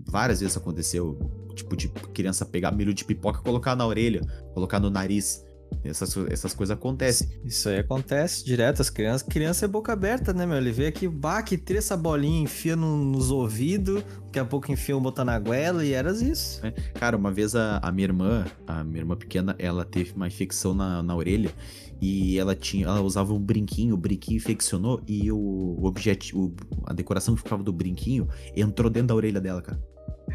Várias 0.08 0.40
vezes 0.40 0.58
aconteceu, 0.58 1.20
tipo, 1.54 1.78
de 1.78 1.88
criança 1.88 2.48
pegar 2.48 2.72
milho 2.72 2.96
de 2.96 3.06
pipoca 3.06 3.42
e 3.42 3.44
colocar 3.44 3.76
na 3.76 3.86
orelha, 3.86 4.22
colocar 4.56 4.80
no 4.80 4.90
nariz. 4.90 5.46
Essas, 5.84 6.16
essas 6.30 6.54
coisas 6.54 6.76
acontecem. 6.76 7.28
Isso 7.44 7.68
aí 7.68 7.80
acontece 7.80 8.46
direto. 8.46 8.82
As 8.82 8.90
crianças. 8.90 9.28
Criança 9.28 9.66
é 9.66 9.68
boca 9.68 9.92
aberta, 9.92 10.34
né, 10.34 10.46
meu? 10.46 10.58
Ele 10.58 10.72
vê 10.72 10.88
aqui, 10.88 11.08
bah, 11.08 11.42
que 11.42 11.62
essa 11.76 11.98
bolinha, 11.98 12.44
enfia 12.44 12.76
no, 12.76 12.98
nos 12.98 13.32
ouvidos, 13.32 14.04
daqui 14.26 14.40
a 14.40 14.46
pouco 14.46 14.72
enfia 14.72 14.96
um 14.96 15.02
botar 15.02 15.26
na 15.26 15.40
goela 15.40 15.84
e 15.84 15.94
eras 15.94 16.22
isso. 16.22 16.66
É. 16.66 16.72
Cara, 16.94 17.18
uma 17.18 17.32
vez 17.32 17.56
a, 17.56 17.78
a, 17.78 17.92
minha 17.92 18.06
irmã, 18.06 18.46
a 18.68 18.84
minha 18.84 19.00
irmã 19.00 19.16
pequena, 19.16 19.56
ela 19.58 19.84
teve 19.84 20.14
uma 20.14 20.28
infecção 20.28 20.74
na, 20.74 21.02
na 21.02 21.16
orelha 21.16 21.52
e 22.00 22.38
ela 22.38 22.56
tinha. 22.56 22.86
Ela 22.86 23.02
usava 23.02 23.34
um 23.34 23.40
brinquinho, 23.40 23.96
o 23.96 23.98
brinquinho 23.98 24.38
infeccionou 24.38 25.02
e 25.08 25.32
o, 25.32 25.38
o 25.38 25.86
objeto. 25.86 26.54
a 26.86 26.94
decoração 26.94 27.36
que 27.36 27.42
ficava 27.42 27.64
do 27.64 27.74
brinquinho 27.74 28.28
entrou 28.56 28.90
dentro 28.90 29.10
da 29.10 29.16
orelha 29.16 29.42
dela, 29.42 29.62
cara. 29.62 29.82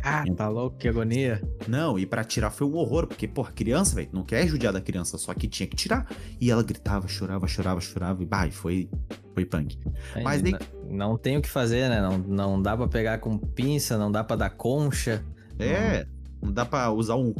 Ah, 0.02 0.24
tá 0.36 0.48
louco, 0.48 0.76
que 0.76 0.88
agonia. 0.88 1.42
Não, 1.66 1.98
e 1.98 2.06
para 2.06 2.24
tirar 2.24 2.50
foi 2.50 2.66
um 2.66 2.74
horror, 2.76 3.06
porque, 3.06 3.26
porra, 3.26 3.52
criança, 3.52 3.94
velho, 3.94 4.08
não 4.12 4.22
quer 4.22 4.46
judiar 4.46 4.72
da 4.72 4.80
criança, 4.80 5.18
só 5.18 5.34
que 5.34 5.48
tinha 5.48 5.66
que 5.66 5.76
tirar. 5.76 6.06
E 6.40 6.50
ela 6.50 6.62
gritava, 6.62 7.08
chorava, 7.08 7.46
chorava, 7.46 7.80
chorava, 7.80 8.22
e 8.22 8.26
bah, 8.26 8.50
foi, 8.50 8.88
foi 9.34 9.44
punk. 9.44 9.78
Mas 10.22 10.42
nem... 10.42 10.56
Não 10.88 11.16
tem 11.16 11.36
o 11.36 11.42
que 11.42 11.48
fazer, 11.48 11.88
né? 11.88 12.00
Não, 12.00 12.18
não 12.18 12.62
dá 12.62 12.76
para 12.76 12.88
pegar 12.88 13.18
com 13.18 13.36
pinça, 13.38 13.98
não 13.98 14.10
dá 14.10 14.22
para 14.22 14.36
dar 14.36 14.50
concha. 14.50 15.24
É, 15.58 16.04
não, 16.40 16.48
não 16.48 16.52
dá 16.52 16.64
para 16.64 16.90
usar 16.90 17.16
um, 17.16 17.34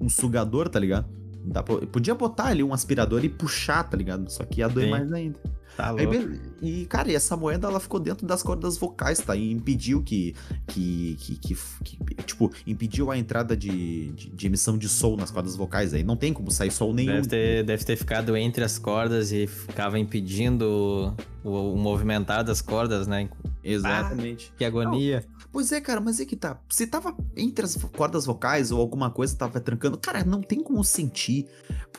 um 0.00 0.08
sugador, 0.08 0.68
tá 0.68 0.78
ligado? 0.78 1.08
Dá 1.44 1.62
pra... 1.62 1.76
Podia 1.86 2.14
botar 2.14 2.46
ali 2.46 2.62
um 2.62 2.72
aspirador 2.72 3.24
e 3.24 3.28
puxar, 3.28 3.82
tá 3.84 3.96
ligado? 3.96 4.30
Só 4.30 4.44
que 4.44 4.60
ia 4.60 4.68
doer 4.68 4.86
Sim. 4.86 4.90
mais 4.90 5.12
ainda. 5.12 5.38
Tá 5.76 5.90
louco. 5.90 6.12
Aí, 6.12 6.40
e, 6.62 6.86
cara, 6.86 7.10
e 7.10 7.14
essa 7.14 7.36
moeda 7.36 7.68
ela 7.68 7.80
ficou 7.80 7.98
dentro 7.98 8.26
das 8.26 8.42
cordas 8.42 8.78
vocais, 8.78 9.18
tá? 9.18 9.34
E 9.34 9.50
impediu 9.50 10.02
que. 10.02 10.34
que, 10.68 11.16
que, 11.18 11.36
que, 11.36 11.54
que 11.84 12.14
tipo, 12.24 12.50
impediu 12.66 13.10
a 13.10 13.18
entrada 13.18 13.56
de, 13.56 14.12
de, 14.12 14.30
de, 14.30 14.46
emissão 14.46 14.78
de 14.78 14.88
som 14.88 15.16
nas 15.16 15.30
cordas 15.30 15.56
vocais 15.56 15.92
aí. 15.92 16.04
Não 16.04 16.16
tem 16.16 16.32
como 16.32 16.50
sair 16.50 16.70
som 16.70 16.92
nenhum. 16.92 17.14
Deve 17.14 17.28
ter, 17.28 17.64
deve 17.64 17.84
ter 17.84 17.96
ficado 17.96 18.36
entre 18.36 18.64
as 18.64 18.78
cordas 18.78 19.32
e 19.32 19.46
ficava 19.46 19.98
impedindo 19.98 21.14
o, 21.42 21.74
o 21.74 21.76
movimentar 21.76 22.44
das 22.44 22.60
cordas, 22.60 23.06
né? 23.06 23.28
Exatamente. 23.62 24.50
Ah, 24.52 24.58
que 24.58 24.64
agonia. 24.64 25.24
Não. 25.26 25.34
Pois 25.50 25.72
é, 25.72 25.80
cara, 25.80 26.00
mas 26.00 26.20
é 26.20 26.24
que 26.24 26.36
tá. 26.36 26.60
Se 26.68 26.86
tava 26.86 27.16
entre 27.36 27.64
as 27.64 27.76
cordas 27.96 28.26
vocais 28.26 28.70
ou 28.70 28.80
alguma 28.80 29.10
coisa 29.10 29.36
tava 29.36 29.60
trancando, 29.60 29.98
cara, 29.98 30.24
não 30.24 30.42
tem 30.42 30.62
como 30.62 30.84
sentir. 30.84 31.46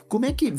Como 0.08 0.24
é 0.24 0.32
que 0.32 0.52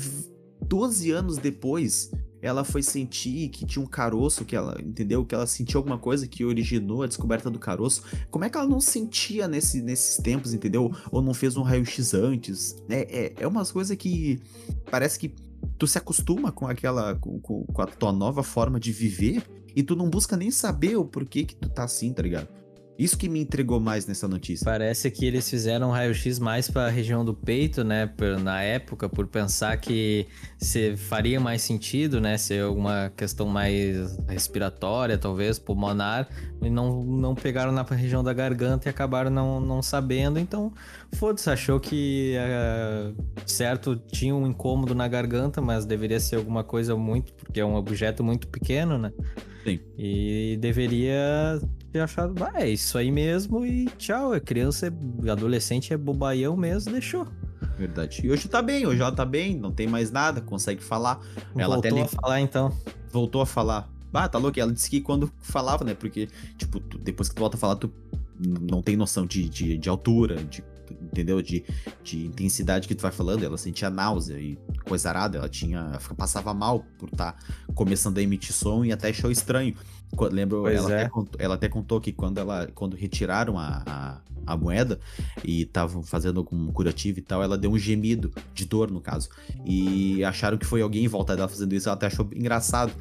12 0.61 1.11
anos 1.11 1.37
depois 1.37 2.11
ela 2.41 2.63
foi 2.63 2.83
sentir 2.83 3.49
que 3.49 3.65
tinha 3.65 3.83
um 3.83 3.87
caroço, 3.87 4.45
que 4.45 4.55
ela, 4.55 4.77
entendeu? 4.81 5.25
Que 5.25 5.35
ela 5.35 5.47
sentiu 5.47 5.79
alguma 5.79 5.97
coisa 5.97 6.27
que 6.27 6.45
originou 6.45 7.03
a 7.03 7.07
descoberta 7.07 7.49
do 7.49 7.59
caroço. 7.59 8.03
Como 8.29 8.45
é 8.45 8.49
que 8.49 8.57
ela 8.57 8.67
não 8.67 8.79
sentia 8.79 9.47
nesse, 9.47 9.81
nesses 9.81 10.17
tempos, 10.17 10.53
entendeu? 10.53 10.91
Ou 11.11 11.21
não 11.21 11.33
fez 11.33 11.57
um 11.57 11.61
raio-x 11.61 12.13
antes? 12.13 12.75
É, 12.89 13.25
é, 13.25 13.33
é 13.39 13.47
umas 13.47 13.71
coisas 13.71 13.95
que 13.97 14.39
parece 14.89 15.19
que 15.19 15.33
tu 15.77 15.87
se 15.87 15.97
acostuma 15.97 16.51
com 16.51 16.67
aquela, 16.67 17.15
com, 17.15 17.39
com 17.39 17.81
a 17.81 17.85
tua 17.85 18.11
nova 18.11 18.43
forma 18.43 18.79
de 18.79 18.91
viver 18.91 19.43
e 19.75 19.83
tu 19.83 19.95
não 19.95 20.09
busca 20.09 20.35
nem 20.35 20.51
saber 20.51 20.95
o 20.97 21.05
porquê 21.05 21.43
que 21.43 21.55
tu 21.55 21.69
tá 21.69 21.83
assim, 21.83 22.11
tá 22.13 22.21
ligado? 22.21 22.47
Isso 22.97 23.15
que 23.15 23.29
me 23.29 23.39
entregou 23.41 23.79
mais 23.79 24.07
nessa 24.07 24.27
notícia. 24.27 24.65
Parece 24.65 25.11
que 25.11 25.23
eles 25.25 25.47
fizeram 25.47 25.89
um 25.89 25.91
raio-x 25.91 26.39
mais 26.39 26.69
para 26.69 26.87
a 26.87 26.89
região 26.89 27.23
do 27.23 27.33
peito, 27.33 27.83
né? 27.83 28.09
Na 28.41 28.61
época, 28.61 29.07
por 29.07 29.27
pensar 29.27 29.77
que 29.77 30.25
se 30.57 30.97
faria 30.97 31.39
mais 31.39 31.61
sentido, 31.61 32.19
né? 32.19 32.37
Ser 32.37 32.63
alguma 32.63 33.11
questão 33.15 33.45
mais 33.47 34.17
respiratória, 34.27 35.15
talvez, 35.15 35.59
pulmonar. 35.59 36.27
E 36.59 36.71
não, 36.71 37.03
não 37.03 37.35
pegaram 37.35 37.71
na 37.71 37.83
região 37.83 38.23
da 38.23 38.33
garganta 38.33 38.87
e 38.87 38.89
acabaram 38.89 39.29
não, 39.29 39.59
não 39.59 39.81
sabendo. 39.83 40.39
Então, 40.39 40.73
foda-se, 41.13 41.51
achou 41.51 41.79
que 41.79 42.35
uh, 42.35 43.15
certo 43.45 43.95
tinha 43.95 44.35
um 44.35 44.47
incômodo 44.47 44.95
na 44.95 45.07
garganta, 45.07 45.61
mas 45.61 45.85
deveria 45.85 46.19
ser 46.19 46.37
alguma 46.37 46.63
coisa 46.63 46.95
muito, 46.95 47.31
porque 47.35 47.59
é 47.59 47.65
um 47.65 47.75
objeto 47.75 48.23
muito 48.23 48.47
pequeno, 48.47 48.97
né? 48.97 49.13
Sim. 49.63 49.79
E 49.97 50.57
deveria 50.59 51.59
ter 51.91 51.99
achado, 51.99 52.35
é 52.55 52.69
isso 52.69 52.97
aí 52.97 53.11
mesmo 53.11 53.65
e 53.65 53.85
tchau. 53.97 54.33
É 54.33 54.39
criança, 54.39 54.87
é 54.87 55.29
adolescente, 55.29 55.93
é 55.93 55.97
bobaião 55.97 56.55
mesmo, 56.55 56.91
deixou. 56.91 57.27
Verdade. 57.77 58.21
E 58.23 58.31
hoje 58.31 58.47
tá 58.47 58.61
bem, 58.61 58.85
hoje 58.85 59.01
ela 59.01 59.11
tá 59.11 59.25
bem, 59.25 59.55
não 59.55 59.71
tem 59.71 59.87
mais 59.87 60.11
nada, 60.11 60.41
consegue 60.41 60.83
falar. 60.83 61.19
Ela 61.55 61.75
Voltou 61.75 61.91
até 61.91 62.01
a 62.01 62.07
falar 62.07 62.41
então. 62.41 62.75
Voltou 63.11 63.41
a 63.41 63.45
falar. 63.45 63.89
Ah, 64.13 64.27
tá 64.27 64.39
louco. 64.39 64.59
Ela 64.59 64.71
disse 64.71 64.89
que 64.89 64.99
quando 64.99 65.31
falava, 65.41 65.83
né? 65.83 65.93
Porque, 65.93 66.27
tipo, 66.57 66.79
tu, 66.79 66.97
depois 66.97 67.29
que 67.29 67.35
tu 67.35 67.39
volta 67.39 67.55
a 67.55 67.59
falar, 67.59 67.75
tu 67.75 67.91
não 68.39 68.81
tem 68.81 68.95
noção 68.95 69.27
de, 69.27 69.47
de, 69.47 69.77
de 69.77 69.89
altura, 69.89 70.43
de, 70.43 70.63
entendeu? 71.01 71.39
De, 71.41 71.63
de 72.03 72.25
intensidade 72.25 72.87
que 72.87 72.95
tu 72.95 73.01
vai 73.01 73.11
falando. 73.11 73.43
Ela 73.43 73.57
sentia 73.57 73.91
náusea 73.91 74.39
e 74.39 74.57
coisa 74.85 75.09
arada, 75.09 75.37
ela 75.37 75.49
tinha. 75.49 75.99
passava 76.17 76.51
mal 76.53 76.83
por 76.97 77.09
estar 77.09 77.33
tá 77.33 77.39
começando 77.75 78.17
a 78.17 78.21
emitir 78.21 78.53
som 78.53 78.83
e 78.83 78.91
até 78.91 79.09
achou 79.09 79.29
estranho. 79.29 79.75
Lembro, 80.31 80.67
ela, 80.67 80.91
é. 80.91 81.01
até 81.01 81.09
contou, 81.09 81.41
ela, 81.41 81.55
até 81.55 81.69
contou, 81.69 82.01
que 82.01 82.11
quando 82.11 82.37
ela 82.37 82.67
quando 82.73 82.95
retiraram 82.95 83.57
a, 83.59 83.83
a, 83.85 84.21
a 84.45 84.57
moeda 84.57 84.99
e 85.43 85.63
estavam 85.63 86.01
fazendo 86.01 86.39
algum 86.39 86.71
curativo 86.71 87.19
e 87.19 87.21
tal, 87.21 87.43
ela 87.43 87.57
deu 87.57 87.71
um 87.71 87.77
gemido 87.77 88.31
de 88.53 88.65
dor, 88.65 88.89
no 88.89 89.01
caso. 89.01 89.29
E 89.65 90.23
acharam 90.23 90.57
que 90.57 90.65
foi 90.65 90.81
alguém 90.81 91.05
em 91.05 91.07
volta 91.07 91.35
dela 91.35 91.47
fazendo 91.47 91.73
isso, 91.73 91.89
ela 91.89 91.95
até 91.95 92.07
achou 92.07 92.27
engraçado 92.33 92.93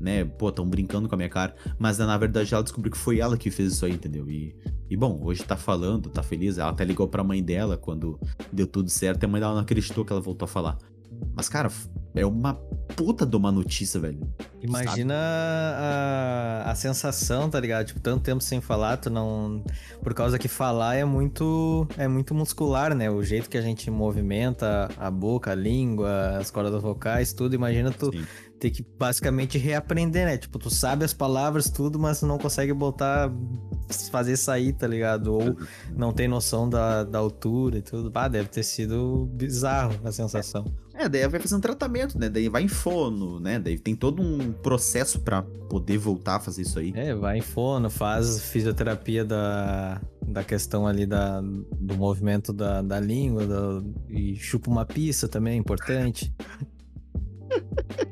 né? 0.00 0.24
Pô, 0.24 0.50
tão 0.50 0.66
brincando 0.66 1.08
com 1.08 1.14
a 1.14 1.18
minha 1.18 1.28
cara. 1.28 1.54
Mas 1.78 1.98
na 1.98 2.16
verdade 2.16 2.52
ela 2.52 2.62
descobriu 2.62 2.90
que 2.90 2.98
foi 2.98 3.20
ela 3.20 3.36
que 3.36 3.50
fez 3.50 3.74
isso 3.74 3.84
aí, 3.84 3.92
entendeu? 3.92 4.28
E, 4.30 4.56
e 4.88 4.96
bom, 4.96 5.20
hoje 5.22 5.44
tá 5.44 5.56
falando, 5.56 6.08
tá 6.08 6.22
feliz. 6.22 6.56
Ela 6.56 6.70
até 6.70 6.84
ligou 6.84 7.06
pra 7.06 7.22
mãe 7.22 7.42
dela 7.42 7.76
quando 7.76 8.18
deu 8.50 8.66
tudo 8.66 8.88
certo. 8.88 9.22
E 9.22 9.26
a 9.26 9.28
mãe 9.28 9.40
dela 9.40 9.54
não 9.54 9.60
acreditou 9.60 10.04
que 10.04 10.12
ela 10.12 10.20
voltou 10.20 10.46
a 10.46 10.48
falar. 10.48 10.78
Mas, 11.34 11.48
cara, 11.48 11.70
é 12.14 12.26
uma 12.26 12.54
puta 12.96 13.24
de 13.24 13.36
uma 13.36 13.52
notícia, 13.52 14.00
velho. 14.00 14.20
Imagina 14.60 15.14
a, 15.14 16.70
a 16.70 16.74
sensação, 16.74 17.48
tá 17.48 17.58
ligado? 17.58 17.86
Tipo, 17.86 18.00
tanto 18.00 18.22
tempo 18.22 18.42
sem 18.42 18.60
falar, 18.60 18.96
tu 18.96 19.08
não. 19.08 19.64
Por 20.02 20.12
causa 20.12 20.38
que 20.38 20.48
falar 20.48 20.96
é 20.96 21.04
muito. 21.04 21.86
É 21.96 22.08
muito 22.08 22.34
muscular, 22.34 22.94
né? 22.94 23.10
O 23.10 23.22
jeito 23.22 23.48
que 23.48 23.56
a 23.56 23.62
gente 23.62 23.90
movimenta 23.90 24.90
a 24.98 25.10
boca, 25.10 25.52
a 25.52 25.54
língua, 25.54 26.36
as 26.38 26.50
cordas 26.50 26.82
vocais, 26.82 27.32
tudo. 27.32 27.54
Imagina 27.54 27.90
tu. 27.90 28.10
Sim 28.12 28.49
ter 28.60 28.70
que 28.70 28.84
basicamente 28.98 29.56
reaprender, 29.56 30.26
né? 30.26 30.36
Tipo, 30.36 30.58
tu 30.58 30.68
sabe 30.68 31.04
as 31.04 31.14
palavras, 31.14 31.70
tudo, 31.70 31.98
mas 31.98 32.20
não 32.20 32.36
consegue 32.36 32.74
botar, 32.74 33.32
fazer 34.12 34.36
sair, 34.36 34.74
tá 34.74 34.86
ligado? 34.86 35.32
Ou 35.32 35.56
não 35.96 36.12
tem 36.12 36.28
noção 36.28 36.68
da, 36.68 37.02
da 37.02 37.18
altura 37.18 37.78
e 37.78 37.82
tudo. 37.82 38.12
Ah, 38.14 38.28
deve 38.28 38.50
ter 38.50 38.62
sido 38.62 39.26
bizarro 39.32 39.98
a 40.04 40.12
sensação. 40.12 40.66
É, 40.94 41.08
daí 41.08 41.26
vai 41.26 41.40
fazer 41.40 41.54
um 41.54 41.60
tratamento, 41.60 42.18
né? 42.18 42.28
Daí 42.28 42.50
vai 42.50 42.62
em 42.62 42.68
fono, 42.68 43.40
né? 43.40 43.58
Daí 43.58 43.78
tem 43.78 43.96
todo 43.96 44.20
um 44.20 44.52
processo 44.52 45.20
para 45.20 45.42
poder 45.42 45.96
voltar 45.96 46.36
a 46.36 46.40
fazer 46.40 46.60
isso 46.60 46.78
aí. 46.78 46.92
É, 46.94 47.14
vai 47.14 47.38
em 47.38 47.42
fono, 47.42 47.88
faz 47.88 48.42
fisioterapia 48.42 49.24
da, 49.24 49.98
da 50.26 50.44
questão 50.44 50.86
ali 50.86 51.06
da, 51.06 51.40
do 51.40 51.96
movimento 51.96 52.52
da, 52.52 52.82
da 52.82 53.00
língua 53.00 53.46
da, 53.46 53.82
e 54.10 54.36
chupa 54.36 54.70
uma 54.70 54.84
pista 54.84 55.26
também, 55.26 55.54
é 55.54 55.56
importante. 55.56 56.30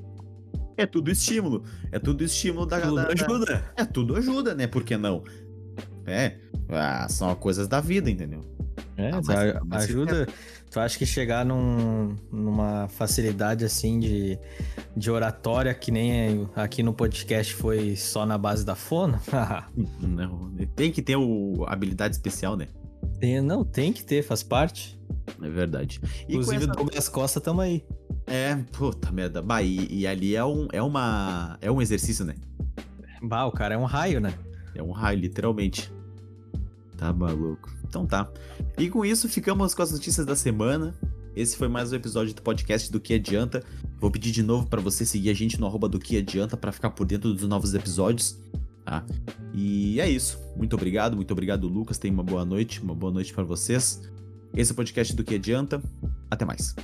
É 0.79 0.87
tudo 0.87 1.11
estímulo. 1.11 1.65
É 1.91 1.99
tudo 1.99 2.23
estímulo 2.23 2.65
da 2.65 2.81
Tudo 2.81 2.95
da, 2.95 3.09
ajuda. 3.09 3.45
Da... 3.45 3.83
É, 3.83 3.85
tudo 3.85 4.17
ajuda, 4.17 4.55
né? 4.55 4.69
Por 4.69 4.85
que 4.85 4.97
não? 4.97 5.25
É, 6.07 6.39
ah, 6.69 7.09
são 7.09 7.35
coisas 7.35 7.67
da 7.67 7.81
vida, 7.81 8.09
entendeu? 8.09 8.41
É, 8.97 9.11
ah, 9.11 9.21
mas, 9.25 9.61
mas 9.67 9.85
ajuda. 9.85 10.29
Tu 10.71 10.79
acha 10.79 10.97
que 10.97 11.05
chegar 11.05 11.45
num, 11.45 12.15
numa 12.31 12.87
facilidade 12.89 13.65
assim 13.65 13.99
de, 13.99 14.39
de 14.97 15.11
oratória, 15.11 15.75
que 15.75 15.91
nem 15.91 16.49
aqui 16.55 16.83
no 16.83 16.95
podcast 16.95 17.55
foi 17.55 17.97
só 17.97 18.25
na 18.25 18.39
base 18.39 18.65
da 18.65 18.77
fono? 18.77 19.19
não, 19.99 20.51
tem 20.77 20.93
que 20.93 21.03
ter 21.03 21.17
o 21.17 21.65
habilidade 21.67 22.15
especial, 22.15 22.57
né? 22.57 22.69
Tem, 23.19 23.41
não, 23.41 23.65
tem 23.65 23.93
que 23.93 24.05
ter, 24.05 24.23
faz 24.23 24.45
parte. 24.45 24.97
É 25.43 25.49
verdade. 25.49 26.01
E 26.29 26.35
Inclusive, 26.35 26.65
essa... 26.65 26.73
Douglas 26.73 27.09
Costa, 27.09 27.41
tamo 27.41 27.63
aí. 27.63 27.85
É, 28.29 28.55
puta 28.73 29.11
merda. 29.11 29.41
Bah, 29.41 29.63
e, 29.63 29.87
e, 29.91 30.07
ali 30.07 30.37
é 30.37 30.45
um, 30.45 30.69
é 30.71 30.83
uma. 30.83 31.59
É 31.61 31.71
um 31.71 31.81
exercício, 31.81 32.25
né? 32.25 32.35
Bah, 33.23 33.47
o 33.47 33.53
cara 33.53 33.75
é 33.75 33.79
um 33.79 33.85
raio, 33.85 34.21
né? 34.21 34.35
É 34.75 34.83
um 34.83 34.91
raio, 34.91 35.19
literalmente. 35.19 35.91
Tá 36.97 37.13
maluco. 37.13 37.71
Então 37.89 38.07
tá. 38.07 38.31
E 38.77 38.91
com 38.91 39.05
isso, 39.05 39.29
ficamos 39.29 39.75
com 39.75 39.83
as 39.83 39.93
notícias 39.93 40.27
da 40.27 40.37
semana. 40.37 40.95
Esse 41.35 41.57
foi 41.57 41.69
mais 41.69 41.93
um 41.93 41.97
episódio 41.97 42.35
do 42.35 42.43
podcast 42.43 42.91
do 42.93 43.01
Que 43.01 43.15
Adianta. 43.15 43.63
Vou 43.99 44.11
pedir 44.11 44.31
de 44.31 44.43
novo 44.43 44.67
para 44.67 44.81
você 44.81 45.07
seguir 45.07 45.31
a 45.31 45.35
gente 45.35 45.59
no 45.59 45.67
arroba 45.67 45.89
do 45.89 45.99
Que 45.99 46.19
Adianta 46.19 46.57
para 46.57 46.73
ficar 46.73 46.91
por 46.91 47.07
dentro 47.07 47.33
dos 47.33 47.49
novos 47.49 47.73
episódios. 47.75 48.39
Tá? 48.85 49.05
E 49.55 50.01
é 50.01 50.11
isso. 50.11 50.39
Muito 50.57 50.75
obrigado, 50.75 51.15
muito 51.15 51.31
obrigado, 51.31 51.69
Lucas. 51.69 51.97
Tenha 51.97 52.13
uma 52.13 52.25
boa 52.25 52.45
noite, 52.45 52.83
uma 52.83 52.95
boa 52.95 53.13
noite 53.13 53.33
para 53.33 53.45
vocês. 53.45 54.03
Esse 54.55 54.71
é 54.71 54.75
o 54.75 54.77
podcast 54.77 55.15
do 55.15 55.25
Que 55.25 55.37
Adianta. 55.37 55.81
Até 56.31 56.45
mais. 56.45 56.75